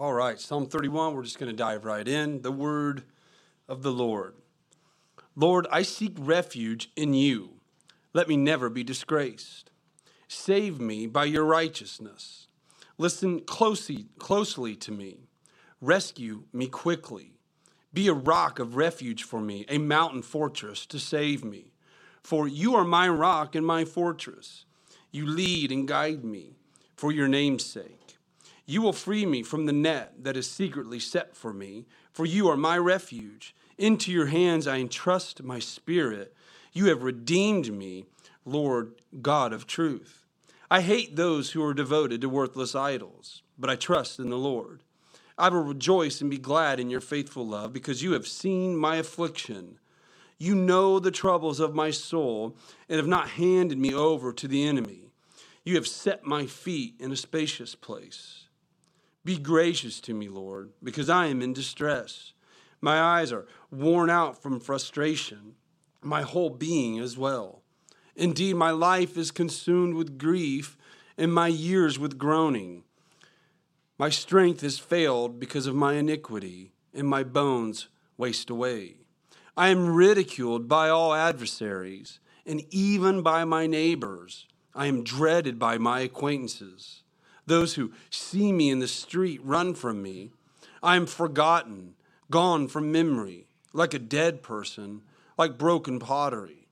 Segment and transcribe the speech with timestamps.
[0.00, 2.40] All right, Psalm 31, we're just going to dive right in.
[2.40, 3.02] The word
[3.68, 4.32] of the Lord.
[5.36, 7.60] Lord, I seek refuge in you.
[8.14, 9.70] Let me never be disgraced.
[10.26, 12.46] Save me by your righteousness.
[12.96, 15.28] Listen closely, closely to me.
[15.82, 17.34] Rescue me quickly.
[17.92, 21.72] Be a rock of refuge for me, a mountain fortress to save me.
[22.22, 24.64] For you are my rock and my fortress.
[25.10, 26.56] You lead and guide me
[26.96, 27.99] for your name's sake.
[28.70, 32.48] You will free me from the net that is secretly set for me, for you
[32.48, 33.52] are my refuge.
[33.76, 36.32] Into your hands I entrust my spirit.
[36.72, 38.04] You have redeemed me,
[38.44, 40.24] Lord God of truth.
[40.70, 44.84] I hate those who are devoted to worthless idols, but I trust in the Lord.
[45.36, 48.98] I will rejoice and be glad in your faithful love, because you have seen my
[48.98, 49.80] affliction.
[50.38, 52.56] You know the troubles of my soul
[52.88, 55.10] and have not handed me over to the enemy.
[55.64, 58.39] You have set my feet in a spacious place.
[59.24, 62.32] Be gracious to me, Lord, because I am in distress.
[62.80, 65.56] My eyes are worn out from frustration,
[66.02, 67.62] my whole being as well.
[68.16, 70.76] Indeed, my life is consumed with grief,
[71.18, 72.84] and my years with groaning.
[73.98, 78.96] My strength has failed because of my iniquity, and my bones waste away.
[79.56, 84.46] I am ridiculed by all adversaries, and even by my neighbors.
[84.74, 87.02] I am dreaded by my acquaintances.
[87.50, 90.30] Those who see me in the street run from me.
[90.84, 91.94] I am forgotten,
[92.30, 95.02] gone from memory, like a dead person,
[95.36, 96.68] like broken pottery.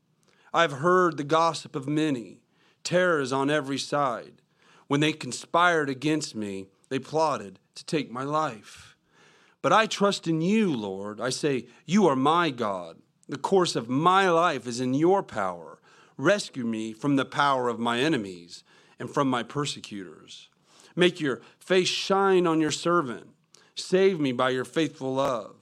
[0.55, 2.43] I have heard the gossip of many.
[2.84, 4.41] Terror is on every side.
[4.87, 8.95] When they conspired against me, they plotted to take my life.
[9.61, 11.21] But I trust in you, Lord.
[11.21, 12.99] I say, You are my God.
[13.29, 15.81] The course of my life is in your power.
[16.17, 18.62] Rescue me from the power of my enemies
[19.01, 20.49] and from my persecutors.
[20.98, 23.28] Make your face shine on your servant.
[23.77, 25.54] Save me by your faithful love.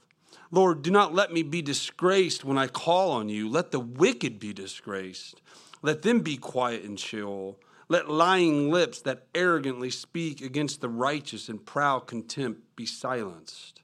[0.49, 3.47] Lord, do not let me be disgraced when I call on you.
[3.47, 5.43] Let the wicked be disgraced.
[5.83, 7.59] Let them be quiet in Sheol.
[7.87, 13.83] Let lying lips that arrogantly speak against the righteous and proud contempt be silenced.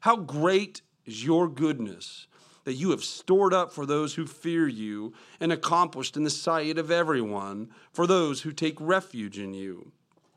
[0.00, 2.28] How great is your goodness
[2.64, 6.78] that you have stored up for those who fear you and accomplished in the sight
[6.78, 9.92] of everyone, for those who take refuge in you.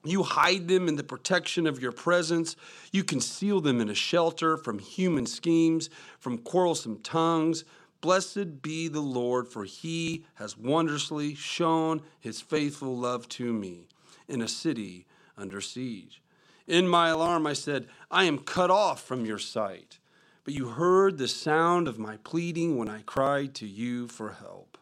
[0.10, 2.56] You hide them in the protection of your presence.
[2.92, 7.64] You conceal them in a shelter from human schemes, from quarrelsome tongues.
[8.00, 13.88] Blessed be the Lord, for he has wondrously shown his faithful love to me
[14.28, 15.06] in a city
[15.38, 16.22] under siege.
[16.68, 20.00] In my alarm, I said, I am cut off from your sight.
[20.44, 24.78] But you heard the sound of my pleading when I cried to you for help.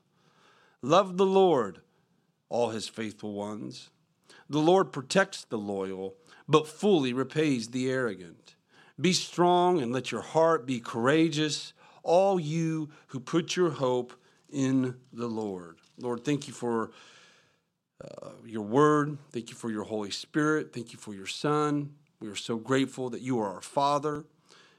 [0.82, 1.82] Love the Lord,
[2.50, 3.90] all his faithful ones.
[4.50, 6.16] The Lord protects the loyal,
[6.48, 8.56] but fully repays the arrogant.
[9.00, 14.14] Be strong and let your heart be courageous, all you who put your hope
[14.50, 15.78] in the Lord.
[15.98, 16.92] Lord, thank you for
[18.04, 19.18] uh, your word.
[19.32, 20.74] Thank you for your Holy Spirit.
[20.74, 21.92] Thank you for your Son.
[22.20, 24.26] We are so grateful that you are our Father.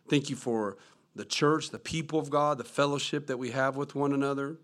[0.09, 0.77] Thank you for
[1.15, 4.59] the church, the people of God, the fellowship that we have with one another.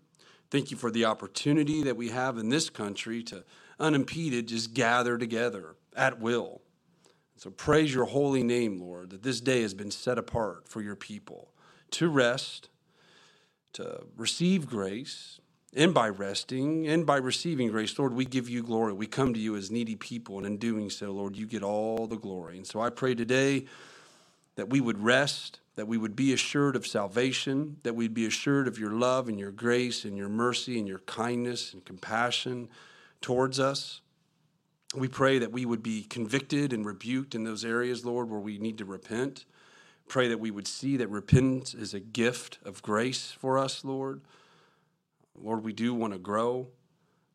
[0.49, 3.43] Thank you for the opportunity that we have in this country to
[3.79, 6.61] unimpeded, just gather together at will.
[7.35, 10.95] So praise your holy name, Lord, that this day has been set apart for your
[10.95, 11.49] people
[11.91, 12.69] to rest,
[13.73, 15.39] to receive grace,
[15.75, 18.93] and by resting and by receiving grace, Lord, we give you glory.
[18.93, 22.07] We come to you as needy people, and in doing so, Lord, you get all
[22.07, 22.57] the glory.
[22.57, 23.65] And so I pray today
[24.55, 28.67] that we would rest, that we would be assured of salvation, that we'd be assured
[28.67, 32.69] of your love and your grace and your mercy and your kindness and compassion
[33.23, 34.01] towards us.
[34.95, 38.59] We pray that we would be convicted and rebuked in those areas, Lord, where we
[38.59, 39.45] need to repent.
[40.07, 44.21] Pray that we would see that repentance is a gift of grace for us, Lord.
[45.35, 46.67] Lord, we do want to grow,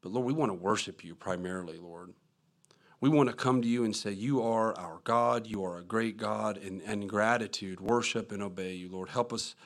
[0.03, 2.13] but Lord, we want to worship you primarily, Lord.
[3.01, 5.85] We want to come to you and say, You are our God, you are a
[5.85, 9.09] great God, and, and gratitude, worship and obey you, Lord.
[9.09, 9.57] Help us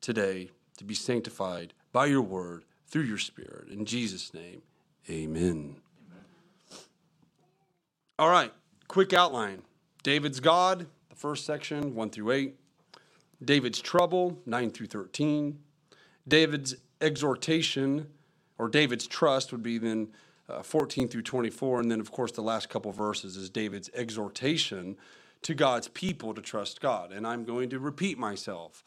[0.00, 3.68] today to be sanctified by your word through your spirit.
[3.68, 4.62] In Jesus' name.
[5.10, 5.76] Amen.
[8.18, 8.52] All right,
[8.88, 9.62] quick outline
[10.02, 12.54] David's God, the first section, 1 through 8.
[13.44, 15.58] David's trouble, 9 through 13.
[16.26, 18.06] David's exhortation,
[18.58, 20.08] or David's trust, would be then
[20.48, 21.80] uh, 14 through 24.
[21.80, 24.96] And then, of course, the last couple verses is David's exhortation
[25.42, 27.12] to God's people to trust God.
[27.12, 28.84] And I'm going to repeat myself.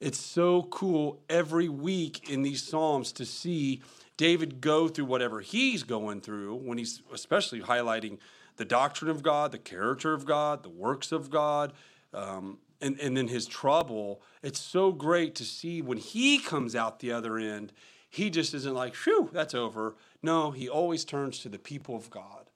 [0.00, 3.82] It's so cool every week in these Psalms to see
[4.18, 8.18] David go through whatever he's going through when he's especially highlighting
[8.56, 11.72] the doctrine of God, the character of God, the works of God,
[12.12, 14.20] um, and, and then his trouble.
[14.42, 17.72] It's so great to see when he comes out the other end,
[18.10, 19.96] he just isn't like, phew, that's over.
[20.22, 22.50] No, he always turns to the people of God.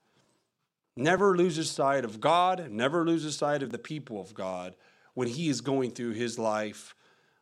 [0.95, 4.75] Never loses sight of God, never loses sight of the people of God
[5.13, 6.95] when he is going through his life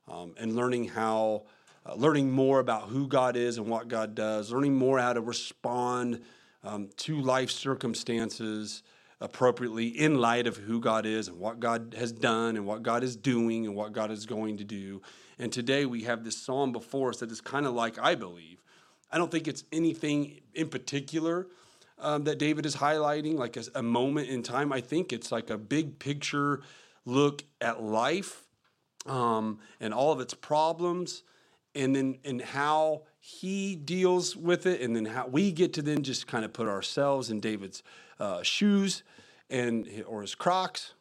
[0.09, 1.43] um, and learning how,
[1.85, 5.21] uh, learning more about who God is and what God does, learning more how to
[5.21, 6.21] respond
[6.63, 8.83] um, to life circumstances
[9.21, 13.03] appropriately in light of who God is and what God has done and what God
[13.03, 15.01] is doing and what God is going to do.
[15.37, 18.63] And today we have this psalm before us that is kind of like, I believe.
[19.11, 21.47] I don't think it's anything in particular
[21.97, 24.71] um, that David is highlighting, like a, a moment in time.
[24.71, 26.61] I think it's like a big picture
[27.05, 28.43] look at life
[29.05, 31.23] um, and all of its problems
[31.75, 36.03] and then and how he deals with it and then how we get to then
[36.03, 37.83] just kind of put ourselves in david's
[38.19, 39.03] uh, shoes
[39.49, 40.93] and or his crocs.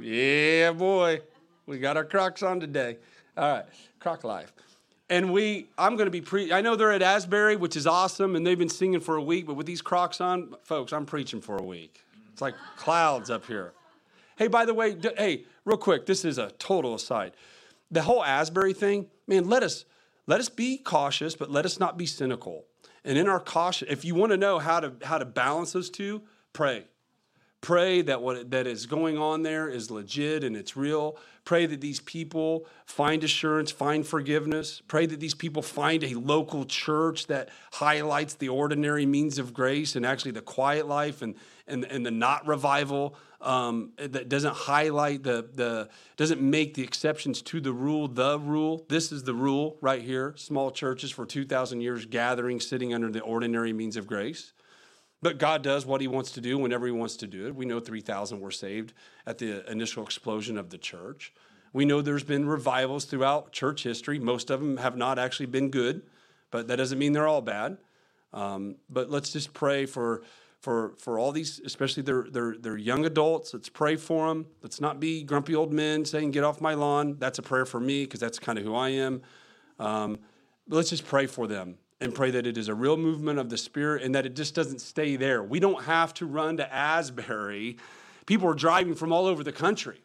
[0.00, 1.20] Yeah boy.
[1.66, 2.98] We got our crocs on today.
[3.36, 3.64] All right
[4.00, 4.52] croc life.
[5.10, 8.36] And we i'm going to be pre i know they're at asbury which is awesome
[8.36, 11.40] and they've been singing for a week but with these crocs on folks i'm preaching
[11.40, 12.02] for a week.
[12.32, 13.72] It's like clouds up here
[14.36, 17.32] hey by the way d- hey real quick this is a total aside.
[17.90, 19.84] The whole asbury thing man let us
[20.26, 22.64] let us be cautious but let us not be cynical.
[23.04, 25.90] And in our caution if you want to know how to how to balance those
[25.90, 26.84] two pray
[27.62, 31.16] pray that what that is going on there is legit and it's real.
[31.44, 34.82] Pray that these people find assurance find forgiveness.
[34.88, 39.96] Pray that these people find a local church that highlights the ordinary means of grace
[39.96, 41.34] and actually the quiet life and
[41.66, 47.40] and, and the not revival um, that doesn't highlight the the doesn't make the exceptions
[47.42, 48.84] to the rule the rule.
[48.88, 50.34] This is the rule right here.
[50.36, 54.52] Small churches for 2000 years gathering sitting under the ordinary means of grace
[55.22, 57.54] but God does what he wants to do whenever he wants to do it.
[57.54, 58.92] We know 3,000 were saved
[59.24, 61.32] at the initial explosion of the church.
[61.72, 64.18] We know there's been revivals throughout church history.
[64.18, 66.02] Most of them have not actually been good,
[66.50, 67.78] but that doesn't mean they're all bad.
[68.32, 70.22] Um, but let's just pray for
[70.60, 73.52] for for all these, especially their their their young adults.
[73.52, 74.46] Let's pray for them.
[74.62, 77.80] Let's not be grumpy old men saying, "Get off my lawn." That's a prayer for
[77.80, 79.22] me because that's kind of who I am.
[79.78, 80.18] Um,
[80.68, 83.58] let's just pray for them and pray that it is a real movement of the
[83.58, 85.42] Spirit and that it just doesn't stay there.
[85.42, 87.78] We don't have to run to Asbury.
[88.26, 90.00] People are driving from all over the country.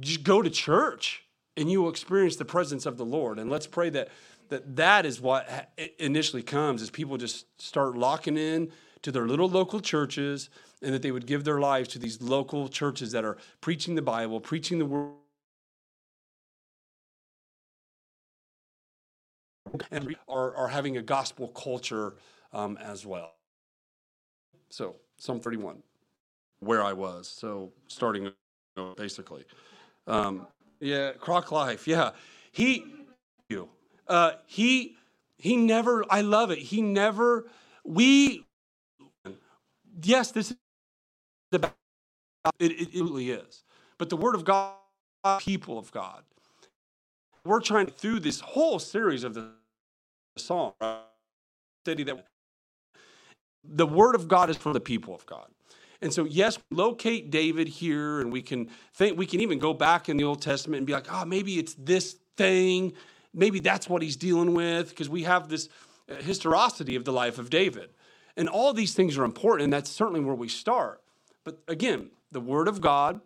[0.00, 1.24] Just go to church
[1.56, 3.38] and you will experience the presence of the Lord.
[3.38, 4.08] And let's pray that
[4.48, 9.48] that, that is what initially comes is people just start locking in to their little
[9.48, 10.50] local churches
[10.82, 14.02] and that they would give their lives to these local churches that are preaching the
[14.02, 15.12] Bible, preaching the word
[19.90, 22.14] and are, are having a gospel culture
[22.52, 23.34] um, as well.
[24.70, 25.82] So, Psalm 31,
[26.60, 27.28] where I was.
[27.28, 28.32] So, starting
[28.96, 29.44] basically.
[30.06, 30.46] Um,
[30.80, 31.86] yeah, Croc Life.
[31.86, 32.10] Yeah.
[32.50, 32.84] He,
[33.48, 33.68] you,
[34.08, 34.96] uh, he,
[35.38, 36.58] he never, I love it.
[36.58, 37.46] He never,
[37.84, 38.44] we,
[40.02, 40.56] yes, this is
[41.52, 41.74] about,
[42.58, 43.64] it, it really is.
[43.98, 44.74] But the Word of God,
[45.38, 46.24] people of God,
[47.44, 49.50] we're trying through this whole series of the
[50.36, 50.72] song
[51.86, 52.26] city that
[53.64, 55.46] the word of God is for the people of God.
[56.00, 60.08] And so, yes, locate David here, and we can think we can even go back
[60.08, 62.92] in the Old Testament and be like, oh, maybe it's this thing,
[63.32, 65.68] maybe that's what he's dealing with, because we have this
[66.10, 67.90] uh, historicity of the life of David.
[68.36, 71.02] And all these things are important, and that's certainly where we start.
[71.44, 73.20] But again, the Word of God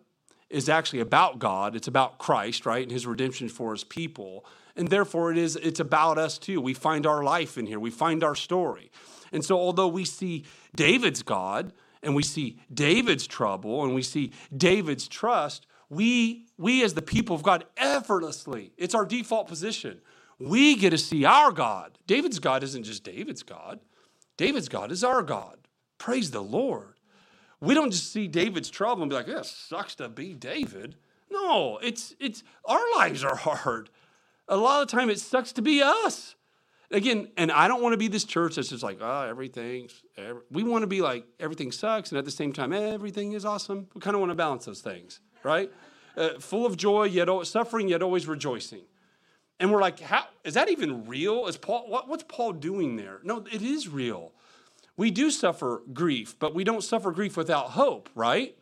[0.49, 1.75] is actually about God.
[1.75, 4.45] It's about Christ, right, and His redemption for His people.
[4.75, 6.61] And therefore it is it's about us too.
[6.61, 7.79] We find our life in here.
[7.79, 8.91] We find our story.
[9.31, 11.73] And so although we see david's god
[12.03, 17.35] and we see david's trouble and we see david's trust we we as the people
[17.35, 19.99] of god effortlessly it's our default position
[20.39, 21.97] we get to see our god.
[22.05, 23.79] David's god isn't just david's god.
[24.37, 25.57] David's god is our god.
[25.97, 26.96] Praise the lord
[27.61, 30.95] we don't just see david's trouble and be like yeah sucks to be david
[31.31, 33.89] no it's it's our lives are hard
[34.47, 36.35] a lot of the time it sucks to be us.
[36.89, 40.41] Again, and I don't want to be this church that's just like, oh, everything's, every,
[40.49, 43.87] we want to be like, everything sucks, and at the same time, everything is awesome.
[43.93, 45.69] We kind of want to balance those things, right?
[46.15, 48.83] Uh, full of joy, yet suffering, yet always rejoicing.
[49.59, 51.47] And we're like, how is that even real?
[51.47, 53.19] Is Paul, what, what's Paul doing there?
[53.23, 54.31] No, it is real.
[54.97, 58.57] We do suffer grief, but we don't suffer grief without hope, right?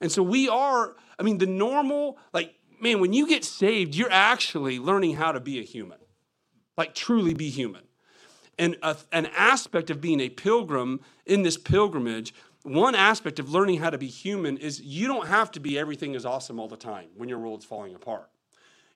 [0.00, 4.10] And so we are, I mean, the normal, like man, when you get saved, you're
[4.10, 5.98] actually learning how to be a human,
[6.76, 7.82] like truly be human.
[8.58, 13.78] And a, an aspect of being a pilgrim in this pilgrimage, one aspect of learning
[13.78, 16.76] how to be human is you don't have to be everything is awesome all the
[16.76, 18.28] time when your world's falling apart.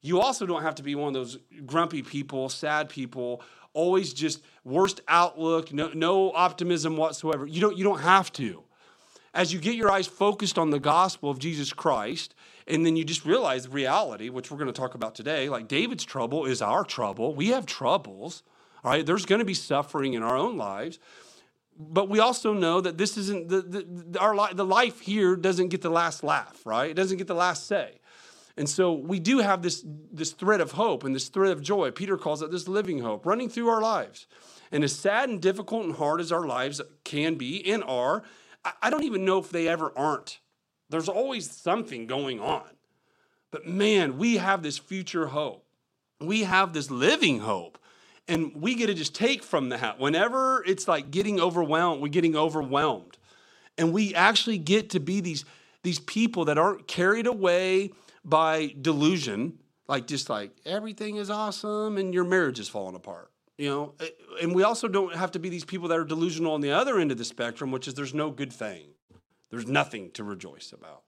[0.02, 4.42] You also don't have to be one of those grumpy people, sad people, always just
[4.64, 7.47] worst outlook, no, no optimism whatsoever.
[7.47, 8.62] You don't, you don't have to.
[9.33, 12.35] As you get your eyes focused on the gospel of Jesus Christ,
[12.66, 16.04] and then you just realize reality, which we're going to talk about today, like David's
[16.04, 17.35] trouble is our trouble.
[17.35, 18.42] We have troubles,
[18.83, 19.04] all right?
[19.04, 20.99] There's going to be suffering in our own lives.
[21.76, 25.68] But we also know that this isn't the, the, our li- the life here doesn't
[25.68, 26.90] get the last laugh, right?
[26.90, 27.99] It doesn't get the last say.
[28.56, 31.90] And so we do have this, this thread of hope and this thread of joy.
[31.90, 34.26] Peter calls it this living hope running through our lives.
[34.70, 38.23] And as sad and difficult and hard as our lives can be and are,
[38.80, 40.38] I, don't even know if they ever aren't.
[40.88, 42.64] There's always something going on.
[43.50, 45.66] But man, we have this future hope.
[46.20, 47.78] We have this living hope.
[48.26, 49.99] And we get to just take from that.
[49.99, 53.18] Whenever it's like getting overwhelmed, we're getting overwhelmed.
[53.76, 55.44] And we actually get to be these,
[55.82, 57.90] these people that aren't carried away
[58.24, 63.30] by delusion, like just like everything is awesome and your marriage is falling apart.
[63.58, 64.08] You know, eh,
[64.42, 66.98] and we also don't have to be these people that are delusional on the other
[66.98, 68.86] end of the spectrum, which is there's no good thing.
[69.50, 71.02] There's nothing to rejoice about.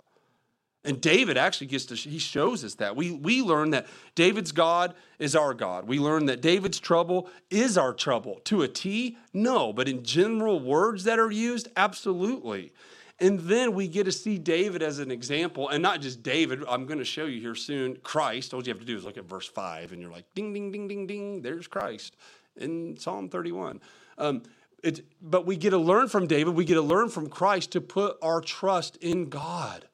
[0.85, 2.95] And David actually gets to, he shows us that.
[2.95, 5.89] We, we learn that David's God is our God.
[5.89, 8.41] We learn that David's trouble is our trouble.
[8.45, 12.73] To a T, no, but in general words that are used, absolutely.
[13.19, 16.63] And then we get to see David as an example, and not just David.
[16.69, 18.53] I'm going to show you here soon Christ.
[18.53, 20.71] All you have to do is look at verse 5, and you're like, ding, ding,
[20.71, 22.15] ding, ding, ding, there's Christ
[22.57, 23.81] in Psalm 31.
[24.19, 24.43] Um,
[24.83, 27.81] it, but we get to learn from David, we get to learn from Christ to
[27.81, 29.87] put our trust in God.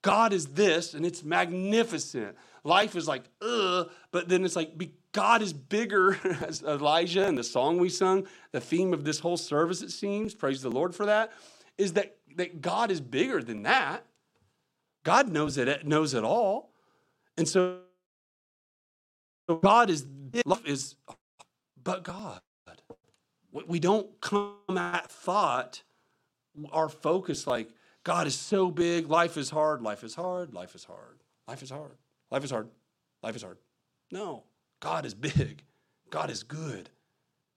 [0.00, 2.36] God is this, and it's magnificent.
[2.62, 4.72] Life is like, ugh, but then it's like,
[5.12, 9.36] God is bigger, as Elijah and the song we sung, the theme of this whole
[9.36, 11.32] service, it seems, praise the Lord for that,
[11.78, 14.04] is that, that God is bigger than that.
[15.04, 16.72] God knows it, knows it all.
[17.36, 17.78] And so
[19.60, 20.06] God is,
[20.46, 20.96] love is,
[21.82, 22.40] but God.
[23.68, 25.82] We don't come at thought,
[26.72, 27.70] our focus like,
[28.02, 31.70] God is so big, life is hard, life is hard, life is hard, life is
[31.70, 31.96] hard,
[32.32, 32.68] life is hard,
[33.22, 33.58] life is hard.
[34.10, 34.42] No,
[34.80, 35.62] God is big,
[36.10, 36.90] God is good.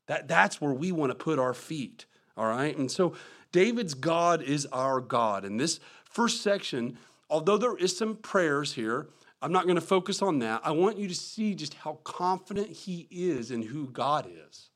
[0.08, 2.06] That, that's where we want to put our feet,
[2.38, 2.78] all right?
[2.78, 3.14] And so
[3.58, 5.44] David's God is our God.
[5.44, 9.08] And this first section, although there is some prayers here,
[9.42, 10.62] I'm not going to focus on that.
[10.64, 14.70] I want you to see just how confident he is in who God is.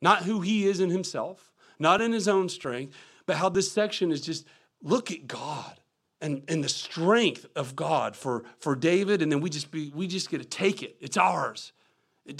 [0.00, 2.92] Not who he is in himself, not in his own strength,
[3.24, 4.48] but how this section is just
[4.82, 5.78] look at God
[6.20, 10.08] and, and the strength of God for, for David, and then we just be we
[10.08, 10.96] just get to take it.
[11.00, 11.70] It's ours.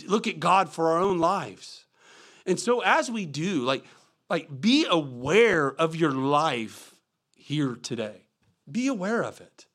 [0.09, 1.85] Look at God for our own lives.
[2.47, 3.85] And so as we do, like,
[4.31, 6.95] like be aware of your life
[7.37, 8.27] here today.
[8.71, 9.67] Be aware of it.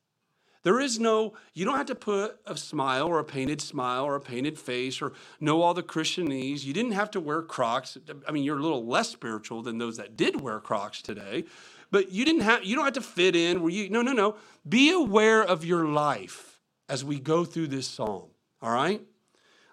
[0.64, 4.16] There is no, you don't have to put a smile or a painted smile or
[4.16, 6.64] a painted face or know all the Christianese.
[6.64, 7.98] You didn't have to wear Crocs.
[8.28, 11.44] I mean, you're a little less spiritual than those that did wear Crocs today.
[11.92, 14.36] But you didn't have, you don't have to fit in where you, no, no, no.
[14.68, 18.30] Be aware of your life as we go through this psalm,
[18.62, 19.02] all right?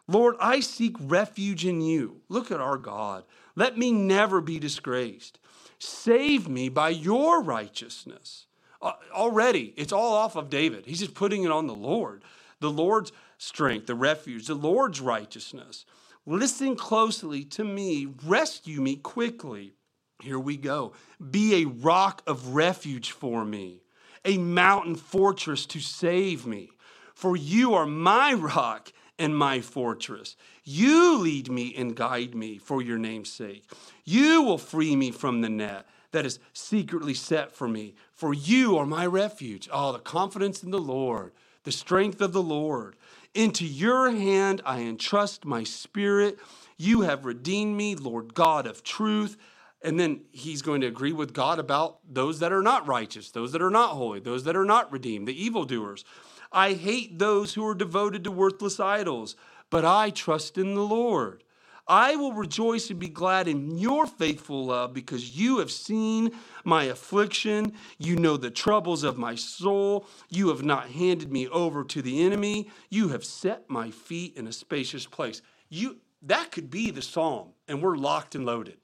[0.09, 2.21] Lord, I seek refuge in you.
[2.29, 3.23] Look at our God.
[3.57, 5.39] Let me never be disgraced.
[5.79, 8.47] Save me by your righteousness.
[8.83, 10.87] Uh, already, it's all off of David.
[10.87, 12.25] He's just putting it on the Lord.
[12.61, 15.85] The Lord's strength, the refuge, the Lord's righteousness.
[16.27, 19.75] Listen closely to me, rescue me quickly.
[20.23, 20.93] Here we go.
[21.31, 23.83] Be a rock of refuge for me,
[24.25, 26.71] a mountain fortress to save me.
[27.15, 30.35] For you are my rock and my fortress.
[30.65, 33.65] You lead me and guide me for your name's sake.
[34.05, 37.95] You will free me from the net that is secretly set for me.
[38.13, 39.69] For you are my refuge.
[39.71, 41.33] Oh, the confidence in the Lord,
[41.65, 42.97] the strength of the Lord.
[43.35, 46.39] Into your hand I entrust my spirit.
[46.79, 49.37] You have redeemed me, Lord God of truth.
[49.83, 53.53] And then he's going to agree with God about those that are not righteous, those
[53.53, 56.05] that are not holy, those that are not redeemed, the evildoers.
[56.53, 59.37] I hate those who are devoted to worthless idols,
[59.71, 61.45] but I trust in the Lord.
[61.87, 66.31] I will rejoice and be glad in your faithful love because you have seen
[66.63, 67.73] my affliction.
[67.99, 70.07] You know the troubles of my soul.
[70.29, 72.71] You have not handed me over to the enemy.
[72.91, 75.43] You have set my feet in a spacious place.
[75.69, 78.77] You that could be the psalm, and we're locked and loaded.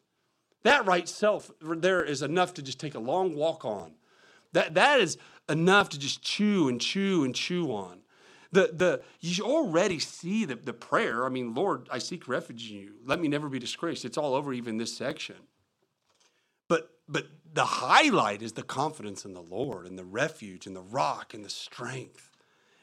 [0.64, 3.92] That right self there is enough to just take a long walk on.
[4.52, 8.00] That, that is enough to just chew and chew and chew on.
[8.52, 11.26] The, the, you already see the, the prayer.
[11.26, 12.92] I mean, Lord, I seek refuge in you.
[13.04, 14.04] Let me never be disgraced.
[14.04, 15.36] It's all over even this section.
[16.68, 20.82] But, but the highlight is the confidence in the Lord and the refuge and the
[20.82, 22.30] rock and the strength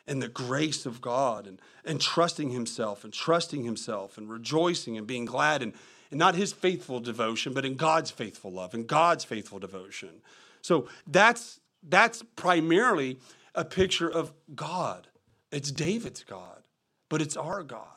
[0.05, 5.07] and the grace of God and, and trusting himself and trusting himself and rejoicing and
[5.07, 5.73] being glad and,
[6.11, 10.21] and not his faithful devotion, but in God's faithful love and God's faithful devotion.
[10.61, 13.17] So that's that's primarily
[13.55, 15.07] a picture of God.
[15.51, 16.63] It's David's God,
[17.09, 17.87] but it's our God.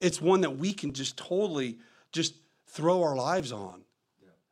[0.00, 1.78] It's one that we can just totally
[2.12, 2.34] just
[2.66, 3.82] throw our lives on.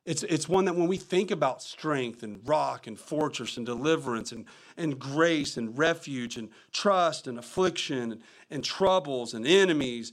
[0.07, 4.33] It's, it's one that when we think about strength and rock and fortress and deliverance
[4.33, 4.45] and,
[4.77, 10.13] and grace and refuge and trust and affliction and, and troubles and enemies,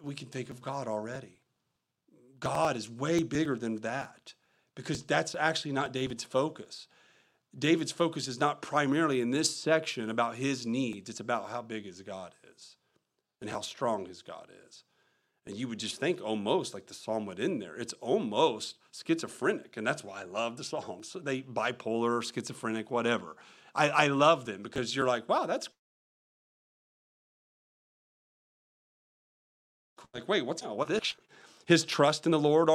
[0.00, 1.38] we can think of God already.
[2.40, 4.32] God is way bigger than that
[4.74, 6.88] because that's actually not David's focus.
[7.58, 11.84] David's focus is not primarily in this section about his needs, it's about how big
[11.84, 12.76] his God is
[13.40, 14.84] and how strong his God is.
[15.46, 17.74] And you would just think almost like the psalm would end there.
[17.74, 19.76] It's almost schizophrenic.
[19.76, 21.16] And that's why I love the Psalms.
[21.20, 23.36] They bipolar, schizophrenic, whatever.
[23.74, 25.68] I, I love them because you're like, wow, that's
[30.14, 31.16] like, wait, what's what this?
[31.66, 32.68] His trust in the Lord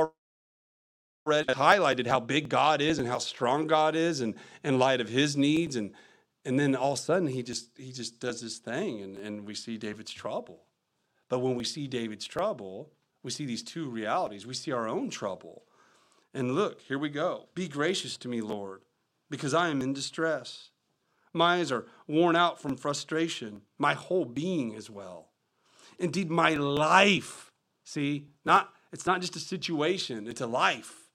[1.28, 5.10] already highlighted how big God is and how strong God is and in light of
[5.10, 5.76] his needs.
[5.76, 5.92] And
[6.46, 9.46] and then all of a sudden he just he just does this thing and, and
[9.46, 10.64] we see David's trouble.
[11.30, 12.92] But when we see David's trouble,
[13.22, 14.48] we see these two realities.
[14.48, 15.64] We see our own trouble.
[16.34, 17.50] And look, here we go.
[17.54, 18.82] Be gracious to me, Lord,
[19.30, 20.70] because I am in distress.
[21.34, 25.30] My eyes are worn out from frustration, my whole being as well.
[26.00, 27.52] Indeed, my life,
[27.84, 31.07] see, not it's not just a situation, it's a life.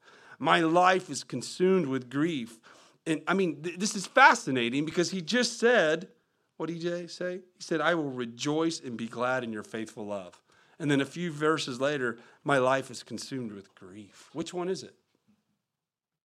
[0.42, 2.58] My life is consumed with grief.
[3.06, 6.08] And I mean, th- this is fascinating because he just said,
[6.56, 7.34] what did he say?
[7.56, 10.42] He said, I will rejoice and be glad in your faithful love.
[10.80, 14.30] And then a few verses later, my life is consumed with grief.
[14.32, 14.96] Which one is it?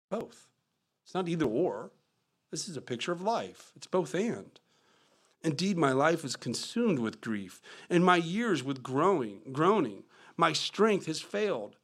[0.09, 0.47] Both.
[1.03, 1.91] It's not either or.
[2.51, 3.73] This is a picture of life.
[3.75, 4.61] It's both and.
[5.43, 10.03] Indeed, my life is consumed with grief, and my years with growing, groaning.
[10.37, 11.75] My strength has failed.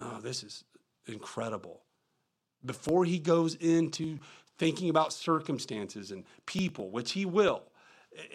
[0.00, 0.64] Oh, this is
[1.06, 1.82] incredible.
[2.64, 4.18] Before he goes into
[4.58, 7.62] thinking about circumstances and people, which he will,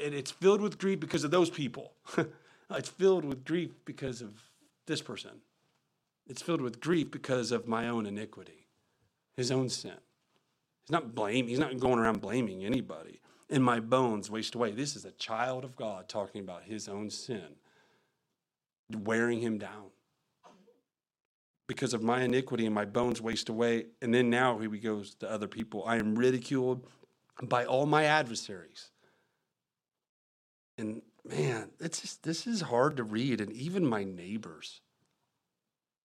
[0.01, 1.93] and it's filled with grief because of those people.
[2.71, 4.33] it's filled with grief because of
[4.87, 5.41] this person.
[6.27, 8.67] It's filled with grief because of my own iniquity,
[9.37, 9.97] his own sin.
[10.83, 13.19] He's not blaming, he's not going around blaming anybody.
[13.49, 14.71] And my bones waste away.
[14.71, 17.57] This is a child of God talking about his own sin,
[18.91, 19.91] wearing him down.
[21.67, 23.87] Because of my iniquity and my bones waste away.
[24.01, 25.83] And then now he goes to other people.
[25.85, 26.85] I am ridiculed
[27.41, 28.91] by all my adversaries.
[30.77, 34.81] And man, it's just, this is hard to read, and even my neighbors.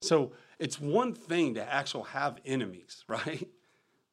[0.02, 3.48] So it's one thing to actually have enemies, right?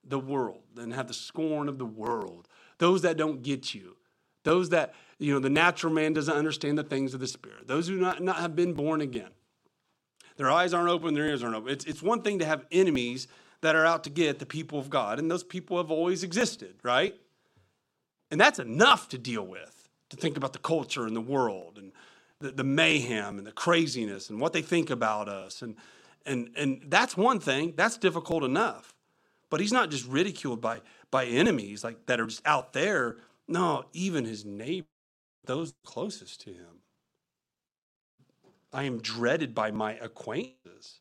[0.03, 3.97] The world, and have the scorn of the world, those that don't get you,
[4.43, 7.88] those that, you know, the natural man doesn't understand the things of the Spirit, those
[7.88, 9.31] who not, not have been born again.
[10.38, 11.71] Their eyes aren't open, their ears aren't open.
[11.71, 13.28] It's, it's one thing to have enemies
[13.62, 16.76] that are out to get the people of God, and those people have always existed,
[16.84, 17.15] right?
[18.32, 21.91] And that's enough to deal with to think about the culture and the world and
[22.39, 25.62] the, the mayhem and the craziness and what they think about us.
[25.62, 25.76] And,
[26.26, 28.93] and, and that's one thing, that's difficult enough.
[29.50, 33.17] But he's not just ridiculed by, by enemies like that are just out there.
[33.47, 34.88] No, even his neighbor,
[35.45, 36.77] those closest to him.
[38.78, 41.00] I am dreaded by my acquaintances.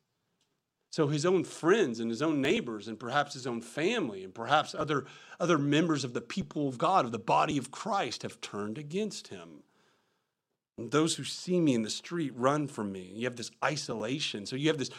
[0.90, 4.74] So his own friends and his own neighbors and perhaps his own family and perhaps
[4.74, 5.04] other,
[5.38, 9.28] other members of the people of God, of the body of Christ, have turned against
[9.28, 9.62] him.
[10.78, 13.12] And those who see me in the street run from me.
[13.14, 14.46] You have this isolation.
[14.46, 14.90] So you have this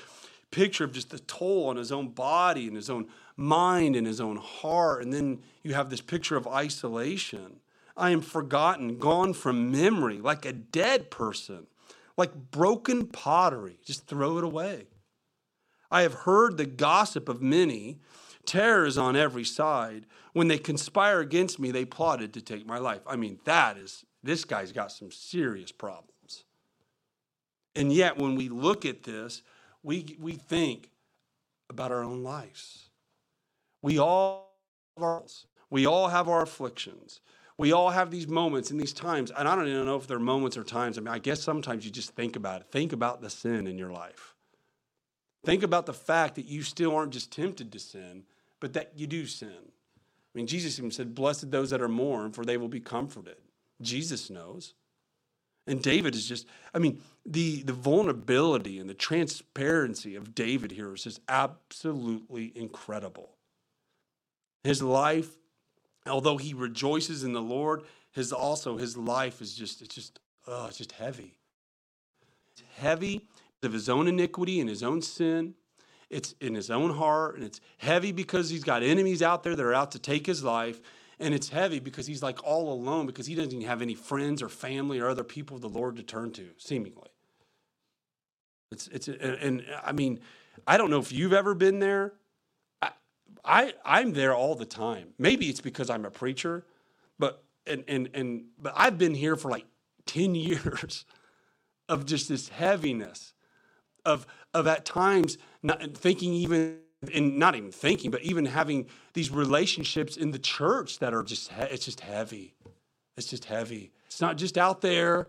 [0.51, 4.21] picture of just the toll on his own body and his own mind and his
[4.21, 5.01] own heart.
[5.01, 7.59] And then you have this picture of isolation.
[7.95, 11.65] I am forgotten, gone from memory, like a dead person,
[12.17, 13.79] like broken pottery.
[13.85, 14.87] Just throw it away.
[15.89, 17.99] I have heard the gossip of many.
[18.45, 20.05] Terror is on every side.
[20.33, 23.01] When they conspire against me, they plotted to take my life.
[23.07, 26.43] I mean, that is, this guy's got some serious problems.
[27.75, 29.43] And yet, when we look at this,
[29.83, 30.89] we, we think
[31.69, 32.89] about our own lives.
[33.81, 34.57] We all
[34.95, 35.23] have our,
[35.69, 37.21] we all have our afflictions.
[37.57, 39.31] We all have these moments and these times.
[39.35, 40.97] And I don't even know if they're moments or times.
[40.97, 42.67] I mean, I guess sometimes you just think about it.
[42.71, 44.35] Think about the sin in your life.
[45.43, 48.23] Think about the fact that you still aren't just tempted to sin,
[48.59, 49.49] but that you do sin.
[49.57, 53.37] I mean, Jesus even said, Blessed those that are mourn, for they will be comforted.
[53.81, 54.73] Jesus knows.
[55.65, 60.93] And David is just, I mean, the, the vulnerability and the transparency of David here
[60.93, 63.31] is just absolutely incredible.
[64.63, 65.29] His life,
[66.09, 70.67] although he rejoices in the Lord, his also his life is just, it's just, oh,
[70.67, 71.37] it's just heavy.
[72.51, 73.27] It's heavy
[73.63, 75.55] of his own iniquity and his own sin.
[76.09, 79.63] It's in his own heart, and it's heavy because he's got enemies out there that
[79.63, 80.79] are out to take his life.
[81.19, 84.41] And it's heavy because he's like all alone because he doesn't even have any friends
[84.41, 87.09] or family or other people of the Lord to turn to, seemingly.
[88.71, 90.19] It's, it's, and, and I mean,
[90.65, 92.13] I don't know if you've ever been there.
[93.43, 95.09] I, I'm there all the time.
[95.17, 96.65] Maybe it's because I'm a preacher,
[97.19, 99.65] but, and, and, and, but I've been here for like
[100.05, 101.05] 10 years
[101.89, 103.33] of just this heaviness
[104.05, 106.79] of, of at times not thinking even
[107.13, 111.51] and not even thinking, but even having these relationships in the church that are just,
[111.57, 112.55] it's just heavy.
[113.15, 113.91] It's just heavy.
[114.07, 115.27] It's not just out there.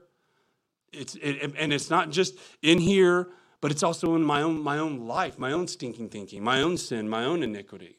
[0.92, 3.28] It's, it, and it's not just in here,
[3.60, 6.76] but it's also in my own, my own life, my own stinking thinking, my own
[6.76, 7.98] sin, my own iniquity,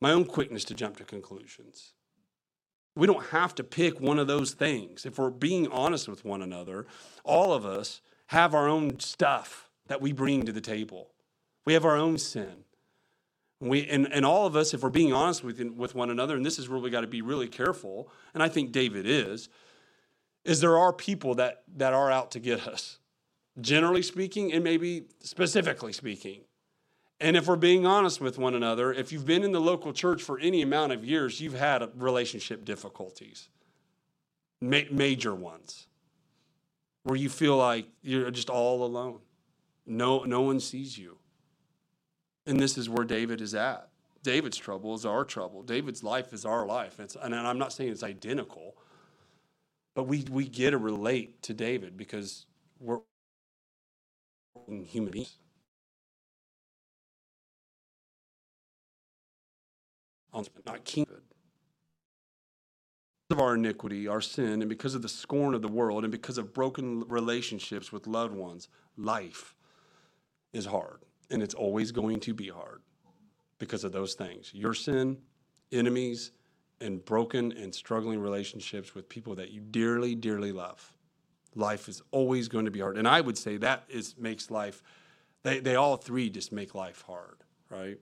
[0.00, 1.94] my own quickness to jump to conclusions.
[2.94, 5.06] We don't have to pick one of those things.
[5.06, 6.86] If we're being honest with one another,
[7.24, 11.10] all of us have our own stuff that we bring to the table.
[11.64, 12.64] We have our own sin.
[13.60, 16.46] We, and, and all of us, if we're being honest with, with one another, and
[16.46, 19.48] this is where we got to be really careful, and I think David is,
[20.44, 22.98] is there are people that, that are out to get us,
[23.60, 26.42] generally speaking, and maybe specifically speaking.
[27.20, 30.22] And if we're being honest with one another, if you've been in the local church
[30.22, 33.48] for any amount of years, you've had relationship difficulties,
[34.60, 35.88] ma- major ones,
[37.02, 39.18] where you feel like you're just all alone.
[39.84, 41.18] No, no one sees you.
[42.46, 43.88] And this is where David is at.
[44.22, 45.62] David's trouble is our trouble.
[45.62, 47.00] David's life is our life.
[47.00, 48.76] It's, and I'm not saying it's identical,
[49.94, 52.46] but we, we get to relate to David because
[52.80, 53.00] we're
[54.66, 55.38] human beings.
[60.66, 60.84] Not
[63.30, 66.38] of our iniquity, our sin, and because of the scorn of the world, and because
[66.38, 69.54] of broken relationships with loved ones, life
[70.52, 72.80] is hard and it's always going to be hard
[73.58, 75.18] because of those things your sin,
[75.72, 76.32] enemies,
[76.80, 80.94] and broken and struggling relationships with people that you dearly, dearly love.
[81.58, 82.96] Life is always going to be hard.
[82.96, 84.82] And I would say that is makes life,
[85.42, 87.98] they, they all three just make life hard, right?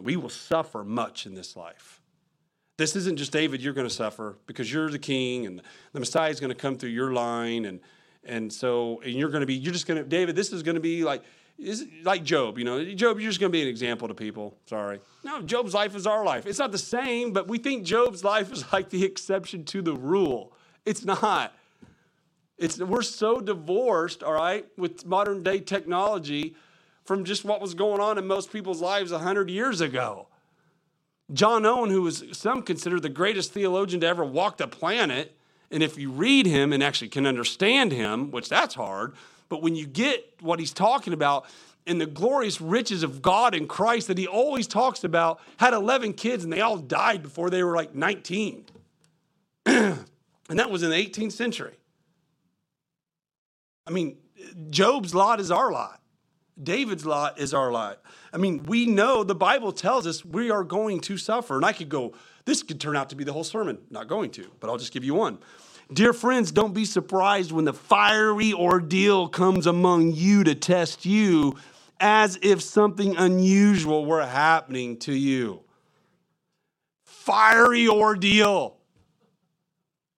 [0.00, 2.00] We will suffer much in this life.
[2.78, 5.62] This isn't just David, you're going to suffer because you're the king and
[5.92, 7.64] the Messiah is going to come through your line.
[7.64, 7.80] And,
[8.24, 10.76] and so, and you're going to be, you're just going to, David, this is going
[10.76, 11.22] to be like,
[11.58, 14.54] is like Job, you know, Job, you're just going to be an example to people.
[14.66, 15.00] Sorry.
[15.22, 16.46] No, Job's life is our life.
[16.46, 19.94] It's not the same, but we think Job's life is like the exception to the
[19.94, 20.52] rule.
[20.84, 21.54] It's not.
[22.58, 26.54] It's we're so divorced, all right, with modern day technology
[27.04, 30.28] from just what was going on in most people's lives 100 years ago.
[31.32, 35.36] John Owen, who was some consider the greatest theologian to ever walk the planet,
[35.70, 39.14] and if you read him and actually can understand him, which that's hard,
[39.48, 41.46] but when you get what he's talking about
[41.86, 46.12] and the glorious riches of God in Christ that he always talks about, had 11
[46.12, 48.66] kids and they all died before they were like 19.
[49.66, 50.04] and
[50.48, 51.74] that was in the 18th century.
[53.86, 54.16] I mean,
[54.70, 56.00] Job's lot is our lot.
[56.62, 58.02] David's lot is our lot.
[58.32, 61.56] I mean, we know the Bible tells us we are going to suffer.
[61.56, 62.14] And I could go,
[62.44, 63.78] this could turn out to be the whole sermon.
[63.90, 65.38] Not going to, but I'll just give you one.
[65.92, 71.56] Dear friends, don't be surprised when the fiery ordeal comes among you to test you
[72.00, 75.62] as if something unusual were happening to you.
[77.04, 78.78] Fiery ordeal.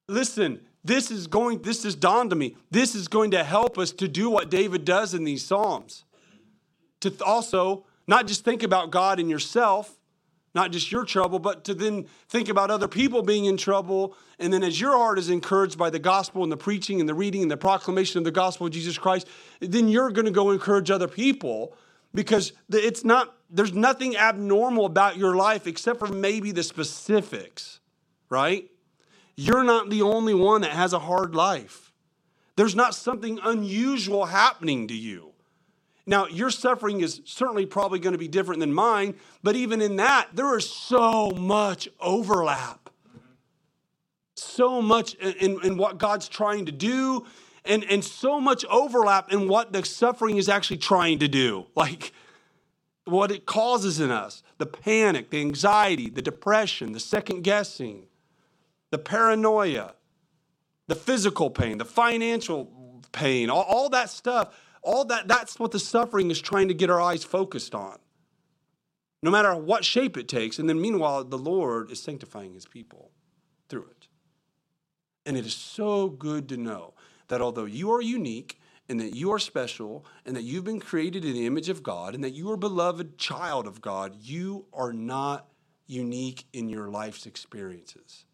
[0.08, 2.56] Listen, this is going this has dawned to me.
[2.70, 6.04] This is going to help us to do what David does in these psalms.
[7.00, 9.98] To also not just think about God and yourself,
[10.54, 14.16] not just your trouble, but to then think about other people being in trouble.
[14.38, 17.14] And then, as your heart is encouraged by the gospel and the preaching and the
[17.14, 19.26] reading and the proclamation of the gospel of Jesus Christ,
[19.60, 21.76] then you're going to go encourage other people
[22.14, 27.80] because it's not, there's nothing abnormal about your life except for maybe the specifics,
[28.28, 28.70] right?
[29.36, 31.92] You're not the only one that has a hard life.
[32.56, 35.32] There's not something unusual happening to you.
[36.06, 39.96] Now, your suffering is certainly probably going to be different than mine, but even in
[39.96, 42.90] that, there is so much overlap.
[44.36, 47.24] So much in, in what God's trying to do,
[47.64, 51.66] and, and so much overlap in what the suffering is actually trying to do.
[51.74, 52.12] Like
[53.04, 58.06] what it causes in us the panic, the anxiety, the depression, the second guessing,
[58.94, 59.92] the paranoia,
[60.86, 65.80] the physical pain, the financial pain, all, all that stuff, all that, that's what the
[65.80, 67.98] suffering is trying to get our eyes focused on.
[69.20, 70.60] No matter what shape it takes.
[70.60, 73.10] And then meanwhile, the Lord is sanctifying his people
[73.68, 74.06] through it.
[75.26, 76.94] And it is so good to know
[77.26, 81.24] that although you are unique and that you are special and that you've been created
[81.24, 84.92] in the image of God and that you are beloved child of God, you are
[84.92, 85.48] not
[85.88, 88.26] unique in your life's experiences.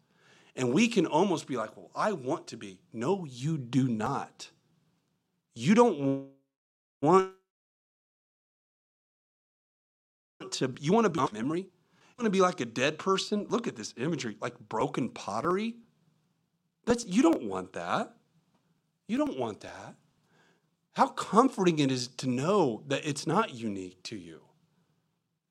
[0.55, 2.79] And we can almost be like, well, I want to be.
[2.91, 4.49] No, you do not.
[5.55, 6.27] You don't
[7.01, 7.31] want
[10.51, 11.61] to, you want to be memory?
[11.61, 13.45] You want to be like a dead person?
[13.49, 15.75] Look at this imagery, like broken pottery.
[16.85, 18.13] That's, you don't want that.
[19.07, 19.95] You don't want that.
[20.93, 24.41] How comforting it is to know that it's not unique to you.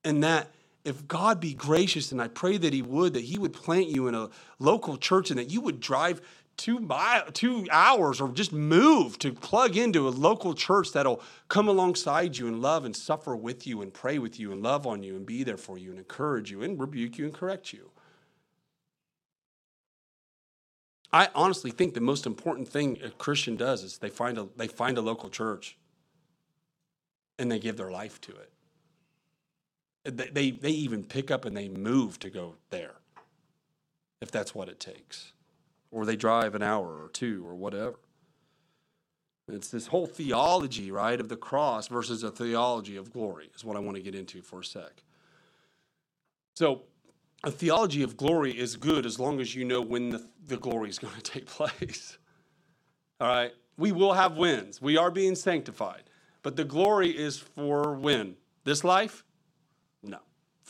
[0.05, 0.53] And that
[0.85, 4.09] if God be gracious, and I pray that He would, that He would plant you
[4.09, 6.21] in a local church and that you would drive
[6.57, 11.69] two mile, two hours or just move to plug into a local church that'll come
[11.69, 15.03] alongside you and love and suffer with you and pray with you and love on
[15.03, 17.90] you and be there for you and encourage you and rebuke you and correct you.
[21.12, 24.69] I honestly think the most important thing a Christian does is they find a, they
[24.69, 25.79] find a local church
[27.38, 28.53] and they give their life to it.
[30.05, 32.95] They, they, even pick up and they move to go there
[34.21, 35.33] if that's what it takes.
[35.91, 37.99] Or they drive an hour or two or whatever.
[39.49, 43.77] It's this whole theology, right, of the cross versus a theology of glory, is what
[43.77, 45.03] I want to get into for a sec.
[46.55, 46.83] So,
[47.43, 50.91] a theology of glory is good as long as you know when the, the glory
[50.91, 52.19] is going to take place.
[53.21, 53.53] All right?
[53.77, 54.81] We will have wins.
[54.81, 56.05] We are being sanctified.
[56.43, 58.37] But the glory is for when?
[58.65, 59.25] This life?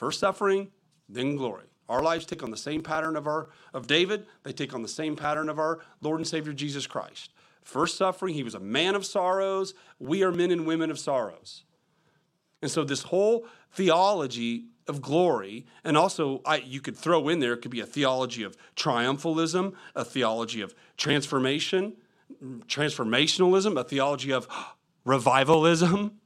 [0.00, 0.68] First suffering,
[1.10, 1.66] then glory.
[1.86, 4.88] Our lives take on the same pattern of our of David, they take on the
[4.88, 7.34] same pattern of our Lord and Savior Jesus Christ.
[7.60, 9.74] First suffering, he was a man of sorrows.
[9.98, 11.64] We are men and women of sorrows.
[12.62, 17.52] And so this whole theology of glory, and also I, you could throw in there,
[17.52, 21.92] it could be a theology of triumphalism, a theology of transformation,
[22.42, 24.48] transformationalism, a theology of
[25.04, 26.19] revivalism.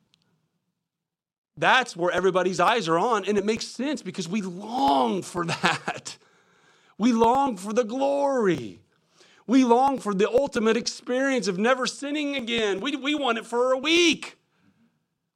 [1.57, 6.17] That's where everybody's eyes are on, and it makes sense because we long for that.
[6.99, 8.81] We long for the glory.
[9.47, 12.81] We long for the ultimate experience of never sinning again.
[12.81, 14.39] We, we want it for a week.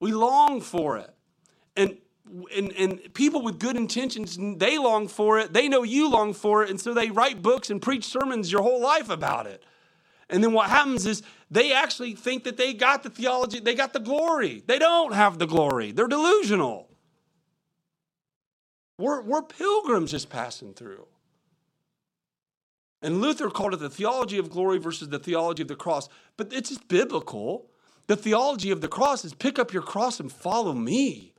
[0.01, 1.15] We long for it.
[1.77, 1.99] And
[2.55, 5.53] and, and people with good intentions, they long for it.
[5.53, 6.71] They know you long for it.
[6.71, 9.65] And so they write books and preach sermons your whole life about it.
[10.29, 13.93] And then what happens is they actually think that they got the theology, they got
[13.93, 14.63] the glory.
[14.67, 16.89] They don't have the glory, they're delusional.
[18.99, 21.07] We're, we're pilgrims just passing through.
[23.01, 26.09] And Luther called it the theology of glory versus the theology of the cross.
[26.37, 27.71] But it's biblical.
[28.09, 31.35] The theology of the cross is pick up your cross and follow me.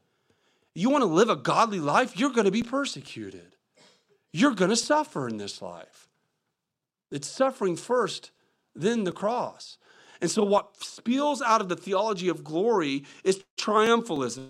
[0.73, 2.17] You want to live a godly life?
[2.17, 3.57] You're going to be persecuted.
[4.31, 6.07] You're going to suffer in this life.
[7.11, 8.31] It's suffering first,
[8.75, 9.77] then the cross.
[10.21, 14.49] And so, what spills out of the theology of glory is triumphalism.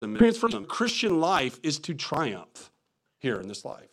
[0.00, 2.70] The Christian life is to triumph
[3.18, 3.88] here in this life.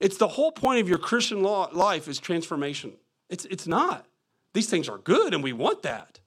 [0.00, 2.92] It's the whole point of your Christian life is transformation.
[3.28, 4.06] It's, it's not.
[4.54, 6.20] These things are good and we want that.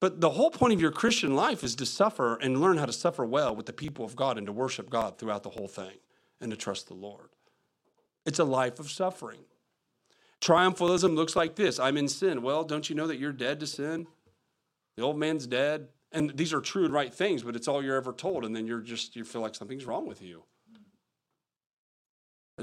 [0.00, 2.92] But the whole point of your Christian life is to suffer and learn how to
[2.92, 5.98] suffer well with the people of God and to worship God throughout the whole thing
[6.40, 7.28] and to trust the Lord.
[8.26, 9.40] It's a life of suffering.
[10.40, 12.42] Triumphalism looks like this I'm in sin.
[12.42, 14.06] Well, don't you know that you're dead to sin?
[14.96, 15.88] The old man's dead.
[16.12, 18.44] And these are true and right things, but it's all you're ever told.
[18.44, 20.42] And then you're just, you feel like something's wrong with you.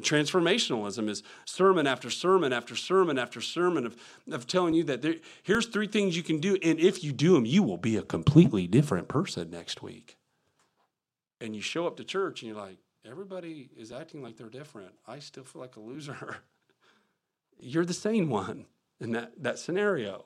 [0.01, 3.95] Transformationalism is sermon after sermon after sermon after sermon of,
[4.31, 7.33] of telling you that there, here's three things you can do, and if you do
[7.33, 10.17] them, you will be a completely different person next week.
[11.41, 12.77] And you show up to church and you're like,
[13.09, 14.91] everybody is acting like they're different.
[15.07, 16.37] I still feel like a loser.
[17.59, 18.65] you're the sane one
[18.99, 20.25] in that, that scenario.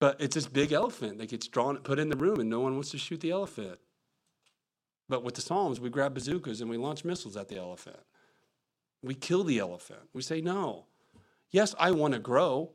[0.00, 2.74] But it's this big elephant that gets drawn, put in the room, and no one
[2.74, 3.78] wants to shoot the elephant.
[5.08, 7.98] But with the Psalms, we grab bazookas and we launch missiles at the elephant.
[9.02, 10.00] We kill the elephant.
[10.12, 10.86] We say, no.
[11.50, 12.72] Yes, I want to grow.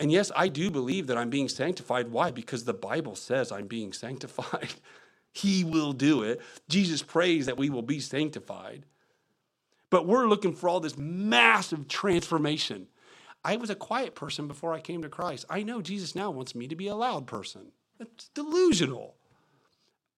[0.00, 2.10] And yes, I do believe that I'm being sanctified.
[2.10, 2.30] Why?
[2.30, 4.74] Because the Bible says I'm being sanctified.
[5.32, 6.40] he will do it.
[6.68, 8.86] Jesus prays that we will be sanctified.
[9.94, 12.88] But we're looking for all this massive transformation.
[13.44, 15.44] I was a quiet person before I came to Christ.
[15.48, 17.70] I know Jesus now wants me to be a loud person.
[18.00, 19.14] It's delusional.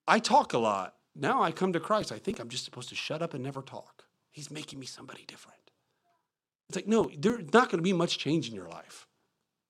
[0.08, 0.94] I talk a lot.
[1.14, 2.10] Now I come to Christ.
[2.10, 4.04] I think I'm just supposed to shut up and never talk.
[4.30, 5.70] He's making me somebody different.
[6.70, 9.06] It's like, no, there's not going to be much change in your life.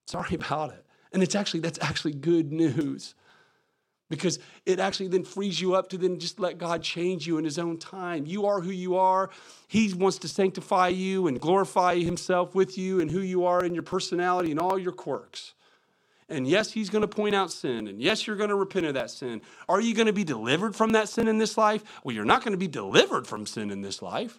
[0.07, 0.87] Sorry about it.
[1.11, 3.17] And it's actually, that's actually good news
[4.09, 7.45] because it actually then frees you up to then just let God change you in
[7.45, 8.27] His own time.
[8.27, 9.31] You are who you are.
[9.69, 13.75] He wants to sanctify you and glorify Himself with you and who you are and
[13.75, 15.55] your personality and all your quirks.
[16.29, 17.89] And yes, He's going to point out sin.
[17.89, 19.43] And yes, you're going to repent of that sin.
[19.69, 21.83] Are you going to be delivered from that sin in this life?
[22.05, 24.39] Well, you're not going to be delivered from sin in this life.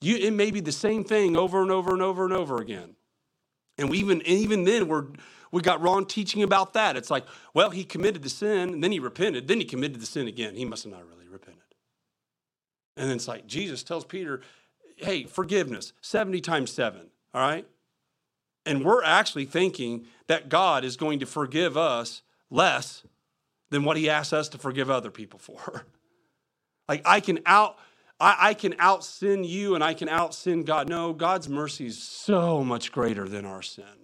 [0.00, 2.94] You, it may be the same thing over and over and over and over again.
[3.78, 5.06] And we even, even then, we're,
[5.54, 6.96] we got wrong teaching about that.
[6.96, 10.06] It's like, well, he committed the sin, and then he repented, then he committed the
[10.06, 10.56] sin again.
[10.56, 11.62] He must have not really repented.
[12.96, 14.40] And then it's like Jesus tells Peter,
[14.96, 17.68] hey, forgiveness, 70 times seven, all right?
[18.66, 23.04] And we're actually thinking that God is going to forgive us less
[23.70, 25.86] than what he asks us to forgive other people for.
[26.88, 27.76] like I can out
[28.18, 30.88] I, I can out sin you and I can out sin God.
[30.88, 34.03] No, God's mercy is so much greater than our sin.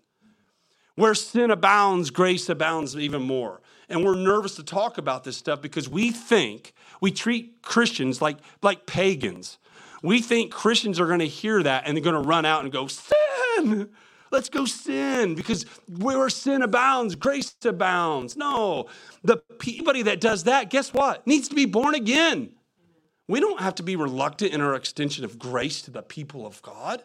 [1.00, 3.62] Where sin abounds, grace abounds even more.
[3.88, 8.36] And we're nervous to talk about this stuff because we think we treat Christians like,
[8.60, 9.56] like pagans.
[10.02, 12.70] We think Christians are going to hear that and they're going to run out and
[12.70, 13.88] go, Sin!
[14.30, 18.36] Let's go sin because where sin abounds, grace abounds.
[18.36, 18.86] No,
[19.24, 21.26] the anybody that does that, guess what?
[21.26, 22.50] Needs to be born again.
[23.26, 26.60] We don't have to be reluctant in our extension of grace to the people of
[26.60, 27.02] God.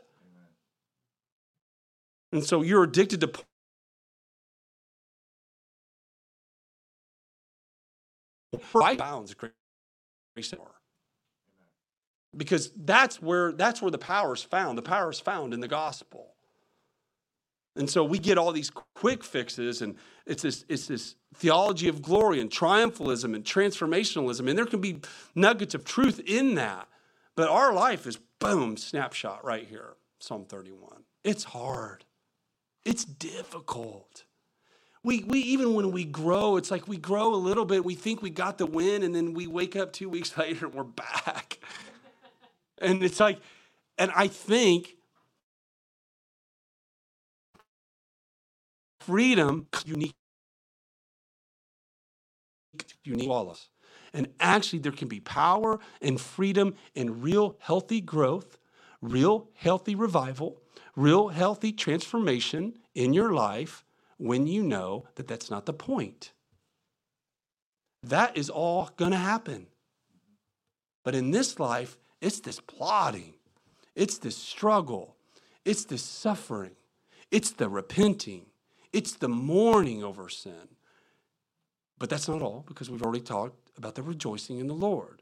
[2.34, 3.32] And so you're addicted to
[8.98, 9.52] bounds grace
[12.36, 15.68] because that's where that's where the power is found the power is found in the
[15.68, 16.36] gospel
[17.76, 22.02] and so we get all these quick fixes, and it's this, it's this theology of
[22.02, 25.02] glory and triumphalism and transformationalism, and there can be
[25.34, 26.88] nuggets of truth in that.
[27.36, 31.04] But our life is boom, snapshot right here, Psalm 31.
[31.24, 32.06] It's hard,
[32.86, 34.25] it's difficult.
[35.06, 38.24] We, we even when we grow, it's like we grow a little bit, we think
[38.24, 41.60] we got the win, and then we wake up two weeks later and we're back.
[42.80, 43.40] and it's like,
[44.00, 44.96] and I think
[49.02, 50.16] freedom unique
[53.04, 53.70] unique flawless
[54.14, 58.58] and actually there can be power and freedom and real healthy growth
[59.02, 60.60] real healthy revival
[60.96, 63.85] real healthy transformation in your life
[64.18, 66.32] when you know that that's not the point
[68.04, 69.68] that is all going to happen
[71.04, 73.34] but in this life it's this plotting
[73.96, 75.16] it's this struggle
[75.64, 76.76] it's this suffering
[77.32, 78.46] it's the repenting
[78.96, 80.70] it's the mourning over sin.
[82.00, 85.22] But that's not all, because we've already talked about the rejoicing in the Lord.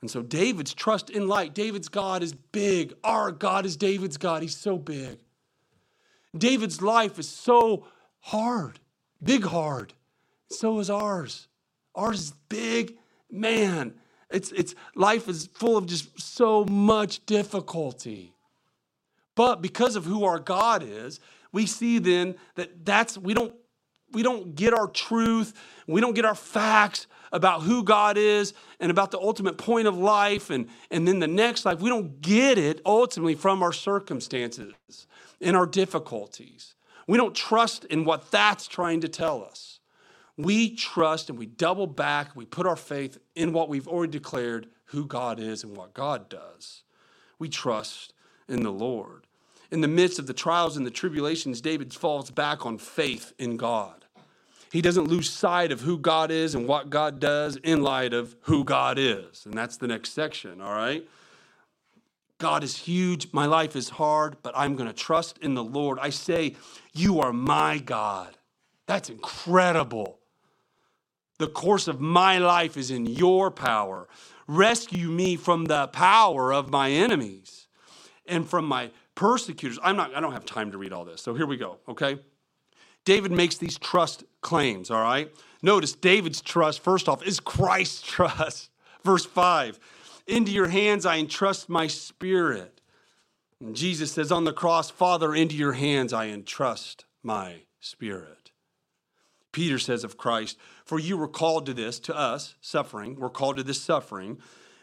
[0.00, 2.94] And so David's trust in light, David's God is big.
[3.04, 4.42] Our God is David's God.
[4.42, 5.20] He's so big.
[6.36, 7.86] David's life is so
[8.22, 8.80] hard,
[9.22, 9.92] big hard.
[10.50, 11.48] So is ours.
[11.94, 12.96] Ours is big,
[13.30, 13.94] man.
[14.30, 18.32] It's, it's life is full of just so much difficulty.
[19.34, 21.20] But because of who our God is,
[21.52, 23.54] we see then that that's we don't
[24.12, 25.54] we don't get our truth,
[25.86, 29.96] we don't get our facts about who God is and about the ultimate point of
[29.96, 31.80] life and, and then the next life.
[31.80, 34.74] We don't get it ultimately from our circumstances
[35.40, 36.74] and our difficulties.
[37.12, 39.80] We don't trust in what that's trying to tell us.
[40.38, 44.68] We trust and we double back, we put our faith in what we've already declared
[44.86, 46.84] who God is and what God does.
[47.38, 48.14] We trust
[48.48, 49.26] in the Lord
[49.72, 53.56] in the midst of the trials and the tribulations, David falls back on faith in
[53.56, 54.04] God.
[54.70, 58.36] He doesn't lose sight of who God is and what God does in light of
[58.42, 59.44] who God is.
[59.46, 61.08] And that's the next section, all right?
[62.42, 63.28] God is huge.
[63.32, 66.00] My life is hard, but I'm going to trust in the Lord.
[66.00, 66.56] I say,
[66.92, 68.36] You are my God.
[68.88, 70.18] That's incredible.
[71.38, 74.08] The course of my life is in your power.
[74.48, 77.68] Rescue me from the power of my enemies
[78.26, 79.78] and from my persecutors.
[79.80, 81.22] I'm not, I don't have time to read all this.
[81.22, 82.18] So here we go, okay?
[83.04, 85.32] David makes these trust claims, all right?
[85.62, 88.70] Notice David's trust, first off, is Christ's trust.
[89.04, 89.78] Verse 5
[90.26, 92.80] Into your hands I entrust my spirit.
[93.60, 98.50] And Jesus says on the cross, Father, into your hands I entrust my spirit.
[99.52, 103.56] Peter says of Christ, For you were called to this, to us, suffering, we're called
[103.56, 104.38] to this suffering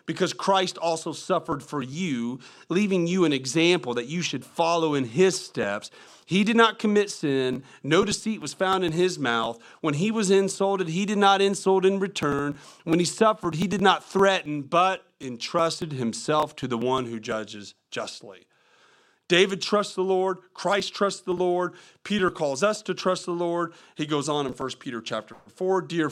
[0.10, 5.04] because Christ also suffered for you, leaving you an example that you should follow in
[5.04, 5.92] his steps.
[6.26, 7.62] He did not commit sin.
[7.84, 9.60] No deceit was found in his mouth.
[9.82, 12.58] When he was insulted, he did not insult in return.
[12.86, 17.76] When he suffered, he did not threaten, but entrusted himself to the one who judges
[17.92, 18.48] justly.
[19.28, 23.74] David trusts the Lord, Christ trusts the Lord, Peter calls us to trust the Lord.
[23.94, 26.12] He goes on in 1 Peter chapter 4, dear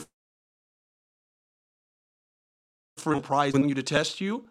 [2.98, 4.46] friend, prizing you to test you,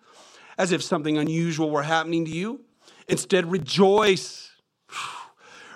[0.58, 2.62] as if something unusual were happening to you.
[3.08, 4.52] Instead, rejoice.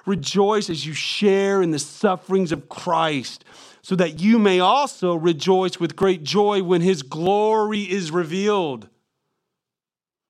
[0.08, 3.46] Rejoice as you share in the sufferings of Christ,
[3.84, 8.90] so that you may also rejoice with great joy when his glory is revealed.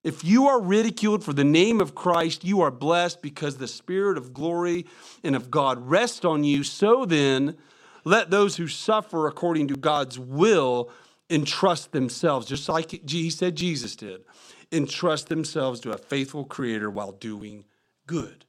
[0.04, 4.18] If you are ridiculed for the name of Christ, you are blessed because the Spirit
[4.18, 4.88] of glory
[5.24, 6.64] and of God rests on you.
[6.64, 7.56] So then,
[8.04, 10.90] let those who suffer according to God's will
[11.32, 14.24] entrust themselves, just like he said Jesus did,
[14.72, 17.66] entrust themselves to a faithful Creator while doing
[18.06, 18.46] good.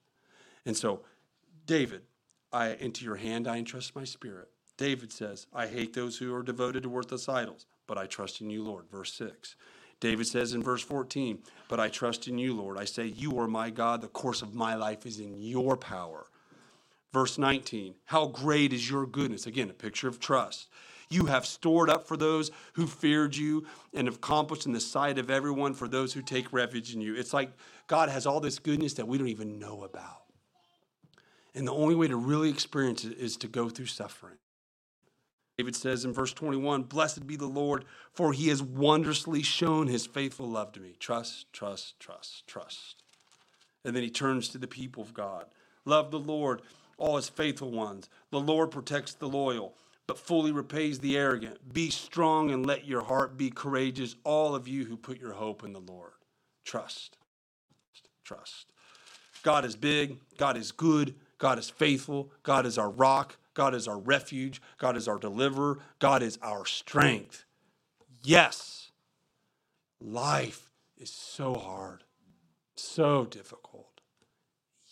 [0.66, 1.00] And so,
[1.66, 2.02] David,
[2.52, 4.48] I into your hand I entrust my spirit.
[4.76, 8.50] David says, I hate those who are devoted to worthless idols, but I trust in
[8.50, 8.86] you, Lord.
[8.90, 9.54] Verse 6.
[10.00, 12.76] David says in verse 14, But I trust in you, Lord.
[12.76, 14.00] I say, You are my God.
[14.00, 16.26] The course of my life is in your power.
[17.12, 19.46] Verse 19, How great is your goodness?
[19.46, 20.68] Again, a picture of trust.
[21.12, 25.30] You have stored up for those who feared you and accomplished in the sight of
[25.30, 27.14] everyone for those who take refuge in you.
[27.14, 27.52] It's like
[27.86, 30.22] God has all this goodness that we don't even know about.
[31.54, 34.38] And the only way to really experience it is to go through suffering.
[35.58, 40.06] David says in verse 21 Blessed be the Lord, for he has wondrously shown his
[40.06, 40.96] faithful love to me.
[40.98, 43.02] Trust, trust, trust, trust.
[43.84, 45.46] And then he turns to the people of God.
[45.84, 46.62] Love the Lord,
[46.96, 48.08] all his faithful ones.
[48.30, 49.74] The Lord protects the loyal,
[50.12, 51.72] but fully repays the arrogant.
[51.72, 55.64] Be strong and let your heart be courageous, all of you who put your hope
[55.64, 56.12] in the Lord.
[56.66, 57.16] Trust,
[58.22, 58.66] trust.
[59.42, 63.88] God is big, God is good, God is faithful, God is our rock, God is
[63.88, 64.60] our refuge.
[64.76, 65.78] God is our deliverer.
[65.98, 67.46] God is our strength.
[68.22, 68.90] Yes,
[69.98, 72.04] life is so hard,
[72.76, 74.02] so difficult.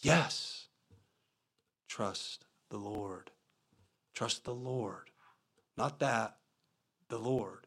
[0.00, 0.68] Yes,
[1.88, 3.30] trust the Lord.
[4.20, 5.09] Trust the Lord.
[5.80, 6.36] Not that,
[7.08, 7.66] the Lord.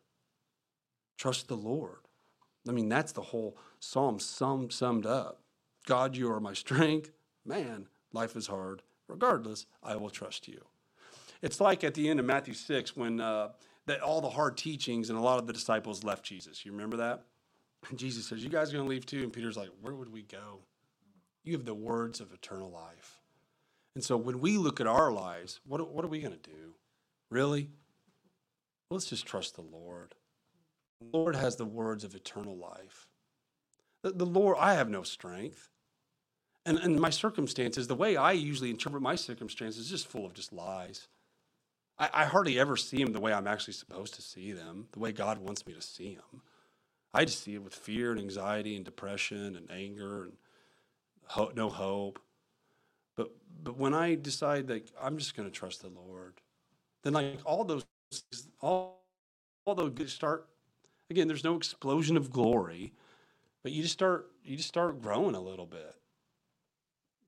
[1.18, 2.02] Trust the Lord.
[2.70, 5.42] I mean, that's the whole psalm sum, summed up.
[5.88, 7.10] God, you are my strength.
[7.44, 8.84] Man, life is hard.
[9.08, 10.64] Regardless, I will trust you.
[11.42, 13.54] It's like at the end of Matthew 6 when uh,
[13.88, 16.64] that all the hard teachings and a lot of the disciples left Jesus.
[16.64, 17.24] You remember that?
[17.90, 19.24] And Jesus says, You guys are going to leave too?
[19.24, 20.60] And Peter's like, Where would we go?
[21.44, 23.18] You have the words of eternal life.
[23.96, 26.76] And so when we look at our lives, what, what are we going to do?
[27.32, 27.72] Really?
[28.94, 30.14] Let's just trust the Lord.
[31.02, 33.08] The Lord has the words of eternal life.
[34.04, 35.70] The, the Lord, I have no strength.
[36.66, 40.34] And, and my circumstances, the way I usually interpret my circumstances is just full of
[40.34, 41.08] just lies.
[41.98, 45.00] I, I hardly ever see them the way I'm actually supposed to see them, the
[45.00, 46.42] way God wants me to see them.
[47.14, 50.34] I just see it with fear and anxiety and depression and anger and
[51.26, 52.20] ho- no hope.
[53.18, 53.32] But
[53.64, 56.42] but when I decide that I'm just going to trust the Lord,
[57.04, 57.86] then like all those
[58.62, 59.04] all
[59.66, 60.48] all those start
[61.10, 61.28] again.
[61.28, 62.94] There's no explosion of glory,
[63.64, 65.96] but you just start you just start growing a little bit.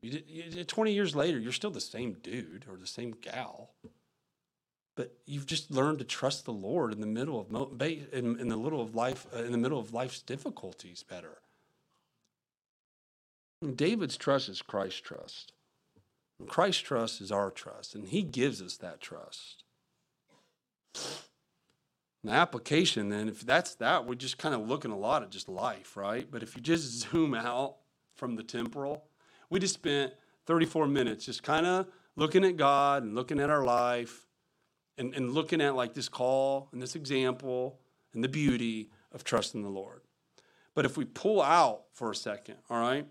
[0.01, 3.71] You, you, 20 years later, you're still the same dude or the same gal
[4.95, 8.57] but you've just learned to trust the Lord in the middle of in, in the
[8.57, 11.39] middle of life uh, in the middle of life's difficulties better.
[13.75, 15.51] David's trust is Christ's trust.
[16.47, 19.63] Christ's trust is our trust, and He gives us that trust.
[22.23, 25.47] The application, then, if that's that, we're just kind of looking a lot at just
[25.47, 26.27] life, right?
[26.29, 27.75] But if you just zoom out
[28.15, 29.05] from the temporal,
[29.49, 30.13] we just spent
[30.47, 34.25] 34 minutes just kind of looking at God and looking at our life
[34.97, 37.79] and, and looking at like this call and this example
[38.13, 40.01] and the beauty of trusting the Lord.
[40.73, 43.07] But if we pull out for a second, all right,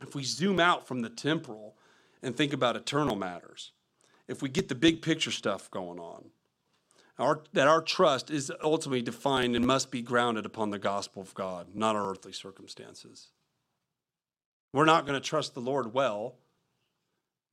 [0.00, 1.76] if we zoom out from the temporal
[2.22, 3.72] and think about eternal matters,
[4.26, 6.30] if we get the big picture stuff going on,
[7.18, 11.34] our, that our trust is ultimately defined and must be grounded upon the gospel of
[11.34, 13.28] God, not our earthly circumstances.
[14.72, 16.34] We're not going to trust the Lord well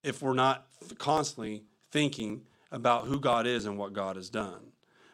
[0.04, 0.66] if we're not
[0.98, 2.42] constantly thinking
[2.72, 4.72] about who God is and what God has done.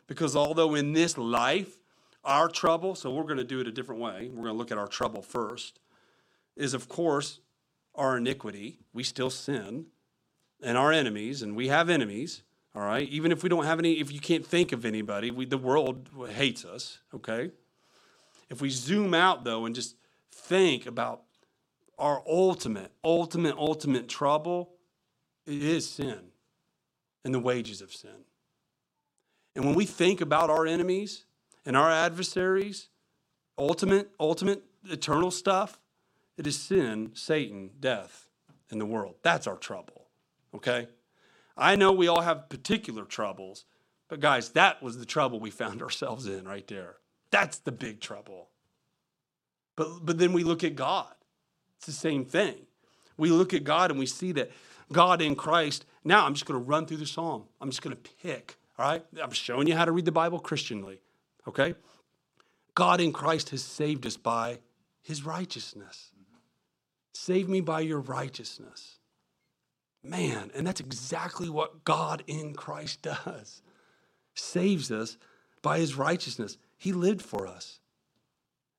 [0.07, 1.79] Because although in this life,
[2.23, 4.71] our trouble, so we're going to do it a different way, we're going to look
[4.71, 5.79] at our trouble first,
[6.55, 7.41] is of course
[7.95, 8.79] our iniquity.
[8.93, 9.87] We still sin,
[10.61, 12.43] and our enemies, and we have enemies,
[12.77, 13.09] all right?
[13.09, 16.09] Even if we don't have any, if you can't think of anybody, we, the world
[16.29, 17.49] hates us, okay?
[18.51, 19.95] If we zoom out, though, and just
[20.31, 21.23] think about
[21.97, 24.69] our ultimate, ultimate, ultimate trouble,
[25.47, 26.19] it is sin
[27.25, 28.25] and the wages of sin.
[29.55, 31.25] And when we think about our enemies
[31.65, 32.89] and our adversaries,
[33.57, 35.79] ultimate, ultimate, eternal stuff,
[36.37, 38.29] it is sin, Satan, death,
[38.69, 39.15] and the world.
[39.23, 40.09] That's our trouble,
[40.53, 40.89] okay?
[41.57, 43.65] I know we all have particular troubles,
[44.07, 46.97] but guys, that was the trouble we found ourselves in right there.
[47.31, 48.49] That's the big trouble.
[49.75, 51.13] But, but then we look at God.
[51.77, 52.55] It's the same thing.
[53.17, 54.51] We look at God and we see that
[54.91, 55.85] God in Christ.
[56.03, 57.43] Now I'm just going to run through the psalm.
[57.59, 59.03] I'm just going to pick, all right?
[59.21, 61.01] I'm showing you how to read the Bible Christianly,
[61.47, 61.75] okay?
[62.75, 64.59] God in Christ has saved us by
[65.01, 66.11] his righteousness.
[67.13, 68.96] Save me by your righteousness.
[70.07, 73.61] Man, and that's exactly what God in Christ does.
[74.33, 75.17] Saves us
[75.61, 76.57] by his righteousness.
[76.77, 77.79] He lived for us.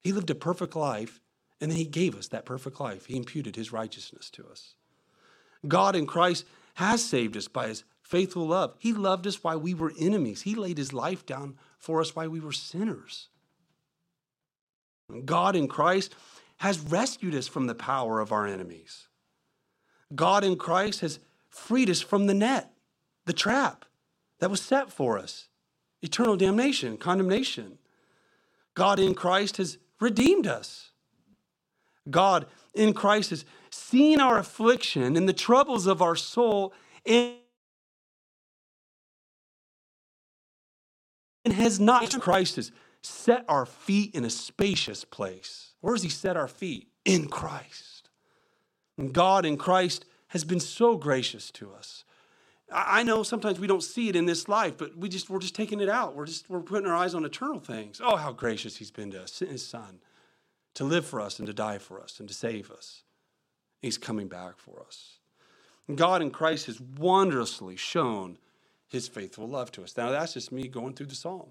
[0.02, 1.20] He lived a perfect life,
[1.60, 3.06] and then he gave us that perfect life.
[3.06, 4.74] He imputed his righteousness to us.
[5.66, 8.74] God in Christ has saved us by his faithful love.
[8.78, 10.42] He loved us while we were enemies.
[10.42, 13.28] He laid his life down for us while we were sinners.
[15.24, 16.14] God in Christ
[16.58, 19.07] has rescued us from the power of our enemies.
[20.14, 22.72] God in Christ has freed us from the net,
[23.26, 23.84] the trap
[24.40, 25.48] that was set for us
[26.00, 27.78] eternal damnation, condemnation.
[28.74, 30.92] God in Christ has redeemed us.
[32.08, 36.72] God in Christ has seen our affliction and the troubles of our soul
[37.04, 37.34] and
[41.50, 42.70] has not Christ has
[43.02, 45.74] set our feet in a spacious place.
[45.80, 46.88] Where has he set our feet?
[47.04, 47.97] In Christ.
[49.06, 52.04] God in Christ has been so gracious to us.
[52.70, 55.54] I know sometimes we don't see it in this life, but we just we're just
[55.54, 56.14] taking it out.
[56.14, 58.00] We're just we're putting our eyes on eternal things.
[58.02, 60.00] Oh, how gracious he's been to us, his son,
[60.74, 63.04] to live for us and to die for us and to save us.
[63.80, 65.18] He's coming back for us.
[65.86, 68.36] And God in Christ has wondrously shown
[68.86, 69.96] his faithful love to us.
[69.96, 71.50] Now that's just me going through the psalm.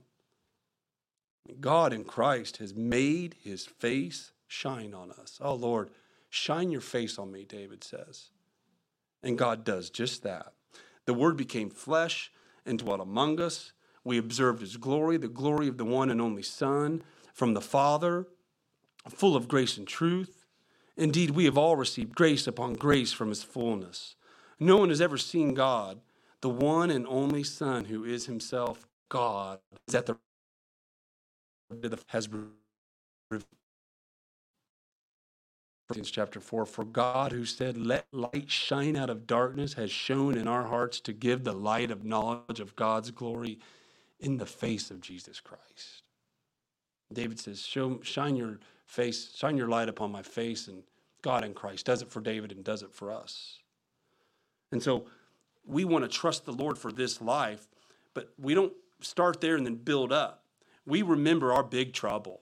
[1.60, 5.40] God in Christ has made his face shine on us.
[5.42, 5.90] Oh Lord,
[6.30, 8.30] shine your face on me, David says.
[9.24, 10.54] And God does just that.
[11.06, 12.32] The Word became flesh
[12.66, 13.72] and dwelt among us.
[14.04, 17.04] We observed His glory, the glory of the one and only Son
[17.34, 18.28] from the Father,
[19.10, 20.46] full of grace and truth.
[20.96, 24.16] Indeed, we have all received grace upon grace from His fullness.
[24.60, 26.02] No one has ever seen God,
[26.42, 30.18] the one and only Son who is Himself God, is at the
[32.08, 32.30] has
[35.88, 40.38] Corinthians chapter 4 For God, who said, Let light shine out of darkness, has shown
[40.38, 43.60] in our hearts to give the light of knowledge of God's glory
[44.20, 46.04] in the face of Jesus Christ.
[47.14, 50.84] David says, Show, Shine your face, shine your light upon my face, and
[51.22, 53.60] God in Christ does it for David and does it for us.
[54.74, 55.06] And so
[55.66, 57.68] we want to trust the Lord for this life,
[58.14, 60.44] but we don't start there and then build up.
[60.86, 62.42] We remember our big trouble.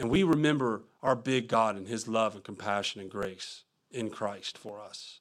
[0.00, 4.56] And we remember our big God and his love and compassion and grace in Christ
[4.56, 5.20] for us.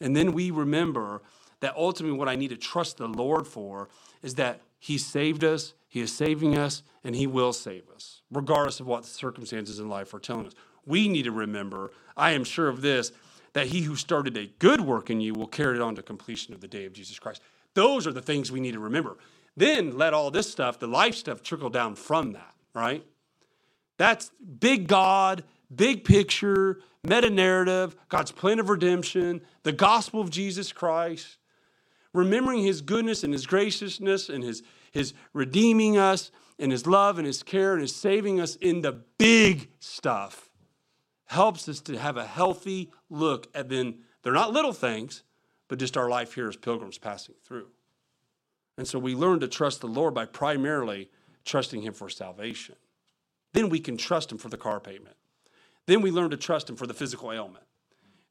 [0.00, 1.20] And then we remember
[1.60, 3.90] that ultimately what I need to trust the Lord for
[4.22, 8.80] is that he saved us, he is saving us, and he will save us, regardless
[8.80, 10.54] of what the circumstances in life are telling us.
[10.86, 13.12] We need to remember, I am sure of this,
[13.52, 16.54] that he who started a good work in you will carry it on to completion
[16.54, 17.42] of the day of Jesus Christ.
[17.74, 19.18] Those are the things we need to remember.
[19.58, 23.04] Then let all this stuff, the life stuff, trickle down from that, right?
[23.98, 24.30] That's
[24.60, 25.44] big God,
[25.74, 31.38] big picture, meta narrative, God's plan of redemption, the gospel of Jesus Christ,
[32.12, 37.26] remembering his goodness and his graciousness and his, his redeeming us and his love and
[37.26, 40.50] his care and his saving us in the big stuff
[41.26, 45.22] helps us to have a healthy look at then they're not little things,
[45.68, 47.68] but just our life here as pilgrims passing through.
[48.78, 51.10] And so we learn to trust the Lord by primarily
[51.44, 52.76] trusting him for salvation.
[53.56, 55.16] Then we can trust Him for the car payment.
[55.86, 57.64] Then we learn to trust Him for the physical ailment.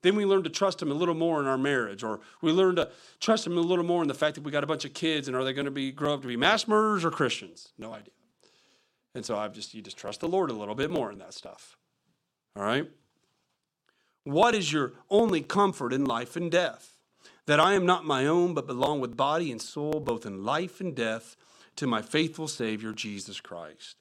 [0.03, 2.75] Then we learn to trust Him a little more in our marriage, or we learn
[2.75, 4.93] to trust Him a little more in the fact that we got a bunch of
[4.93, 7.73] kids and are they going to be grow up to be mass murderers or Christians?
[7.79, 8.13] No idea.
[9.15, 11.33] And so I've just you just trust the Lord a little bit more in that
[11.33, 11.75] stuff.
[12.55, 12.87] All right?
[14.25, 16.97] What is your only comfort in life and death?
[17.47, 20.79] That I am not my own, but belong with body and soul, both in life
[20.79, 21.35] and death,
[21.77, 23.95] to my faithful Savior, Jesus Christ.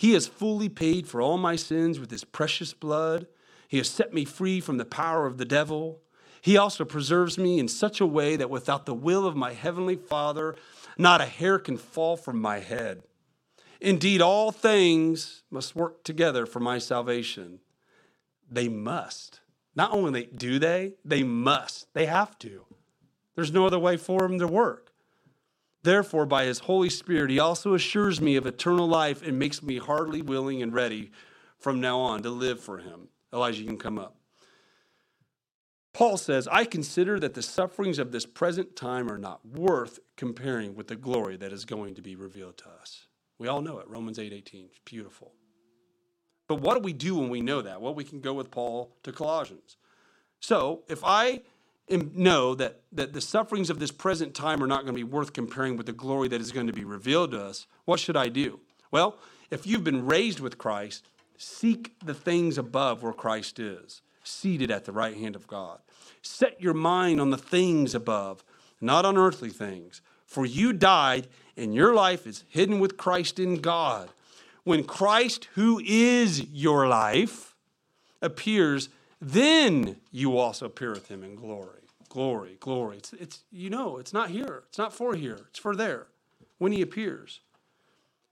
[0.00, 3.26] He has fully paid for all my sins with his precious blood.
[3.68, 6.00] He has set me free from the power of the devil.
[6.40, 9.96] He also preserves me in such a way that without the will of my heavenly
[9.96, 10.56] Father,
[10.96, 13.02] not a hair can fall from my head.
[13.78, 17.60] Indeed, all things must work together for my salvation.
[18.50, 19.40] They must.
[19.76, 21.92] Not only do they, they must.
[21.92, 22.64] They have to.
[23.34, 24.89] There's no other way for them to work.
[25.82, 29.78] Therefore, by his Holy Spirit, he also assures me of eternal life and makes me
[29.78, 31.10] heartily willing and ready
[31.58, 33.08] from now on to live for him.
[33.32, 34.16] Elijah, you can come up.
[35.92, 40.74] Paul says, I consider that the sufferings of this present time are not worth comparing
[40.74, 43.06] with the glory that is going to be revealed to us.
[43.38, 43.88] We all know it.
[43.88, 44.66] Romans 8 18.
[44.66, 45.32] It's beautiful.
[46.46, 47.80] But what do we do when we know that?
[47.80, 49.76] Well, we can go with Paul to Colossians.
[50.40, 51.42] So if I
[51.90, 55.32] know that, that the sufferings of this present time are not going to be worth
[55.32, 58.28] comparing with the glory that is going to be revealed to us, what should I
[58.28, 58.60] do?
[58.90, 59.16] Well,
[59.50, 64.84] if you've been raised with Christ, seek the things above where Christ is seated at
[64.84, 65.80] the right hand of God.
[66.22, 68.44] Set your mind on the things above,
[68.80, 70.00] not on earthly things.
[70.26, 71.26] For you died,
[71.56, 74.08] and your life is hidden with Christ in God.
[74.62, 77.56] When Christ, who is your life,
[78.22, 81.79] appears, then you also appear with him in glory.
[82.10, 82.98] Glory, glory.
[82.98, 84.64] It's, it's you know, it's not here.
[84.68, 85.46] It's not for here.
[85.48, 86.08] It's for there
[86.58, 87.40] when he appears.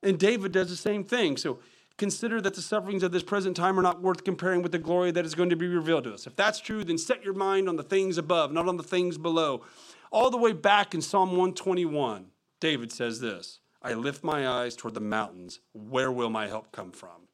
[0.03, 1.37] And David does the same thing.
[1.37, 1.61] So
[1.97, 5.12] consider that the sufferings of this present time are not worth comparing with the glory
[5.12, 6.26] that is going to be revealed to us.
[6.26, 9.16] If that's true, then set your mind on the things above, not on the things
[9.16, 9.62] below.
[10.11, 12.26] All the way back in Psalm 121,
[12.59, 15.61] David says this I lift my eyes toward the mountains.
[15.72, 17.29] Where will my help come from?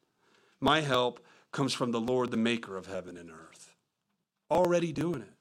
[0.59, 3.71] My help comes from the Lord, the maker of heaven and earth.
[4.51, 5.34] Already doing it.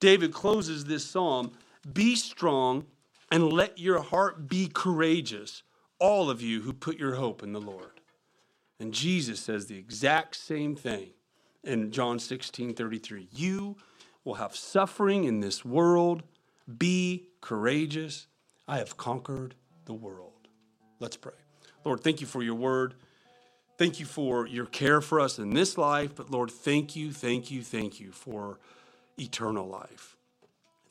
[0.00, 1.52] David closes this psalm
[1.92, 2.86] Be strong
[3.30, 5.62] and let your heart be courageous,
[5.98, 8.00] all of you who put your hope in the Lord.
[8.80, 11.10] And Jesus says the exact same thing
[11.64, 13.28] in John 16 33.
[13.32, 13.76] You
[14.24, 16.22] will have suffering in this world.
[16.78, 18.26] Be courageous.
[18.66, 19.54] I have conquered
[19.86, 20.48] the world.
[21.00, 21.32] Let's pray.
[21.84, 22.94] Lord, thank you for your word.
[23.78, 26.14] Thank you for your care for us in this life.
[26.16, 28.58] But Lord, thank you, thank you, thank you for
[29.20, 30.16] eternal life.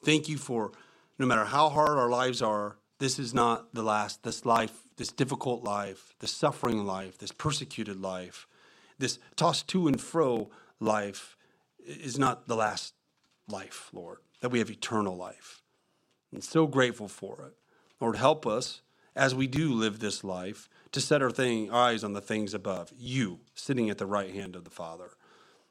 [0.03, 0.71] Thank you for
[1.19, 5.11] no matter how hard our lives are, this is not the last, this life this
[5.11, 8.47] difficult life, this suffering life, this persecuted life,
[8.99, 10.49] this tossed to and fro
[10.79, 11.37] life
[11.85, 12.93] is not the last
[13.47, 15.61] life, Lord, that we have eternal life.
[16.33, 17.53] I'm so grateful for it.
[18.01, 18.81] Lord, help us
[19.15, 22.91] as we do live this life to set our thing, eyes on the things above,
[22.97, 25.11] you sitting at the right hand of the Father.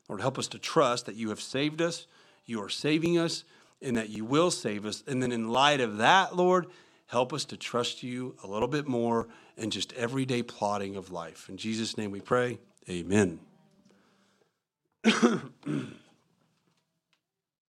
[0.08, 2.06] Lord, help us to trust that you have saved us,
[2.46, 3.44] you are saving us,
[3.82, 5.04] and that you will save us.
[5.06, 6.66] And then, in light of that, Lord,
[7.06, 11.48] Help us to trust you a little bit more in just everyday plotting of life.
[11.48, 12.58] In Jesus' name we pray.
[12.90, 13.38] Amen.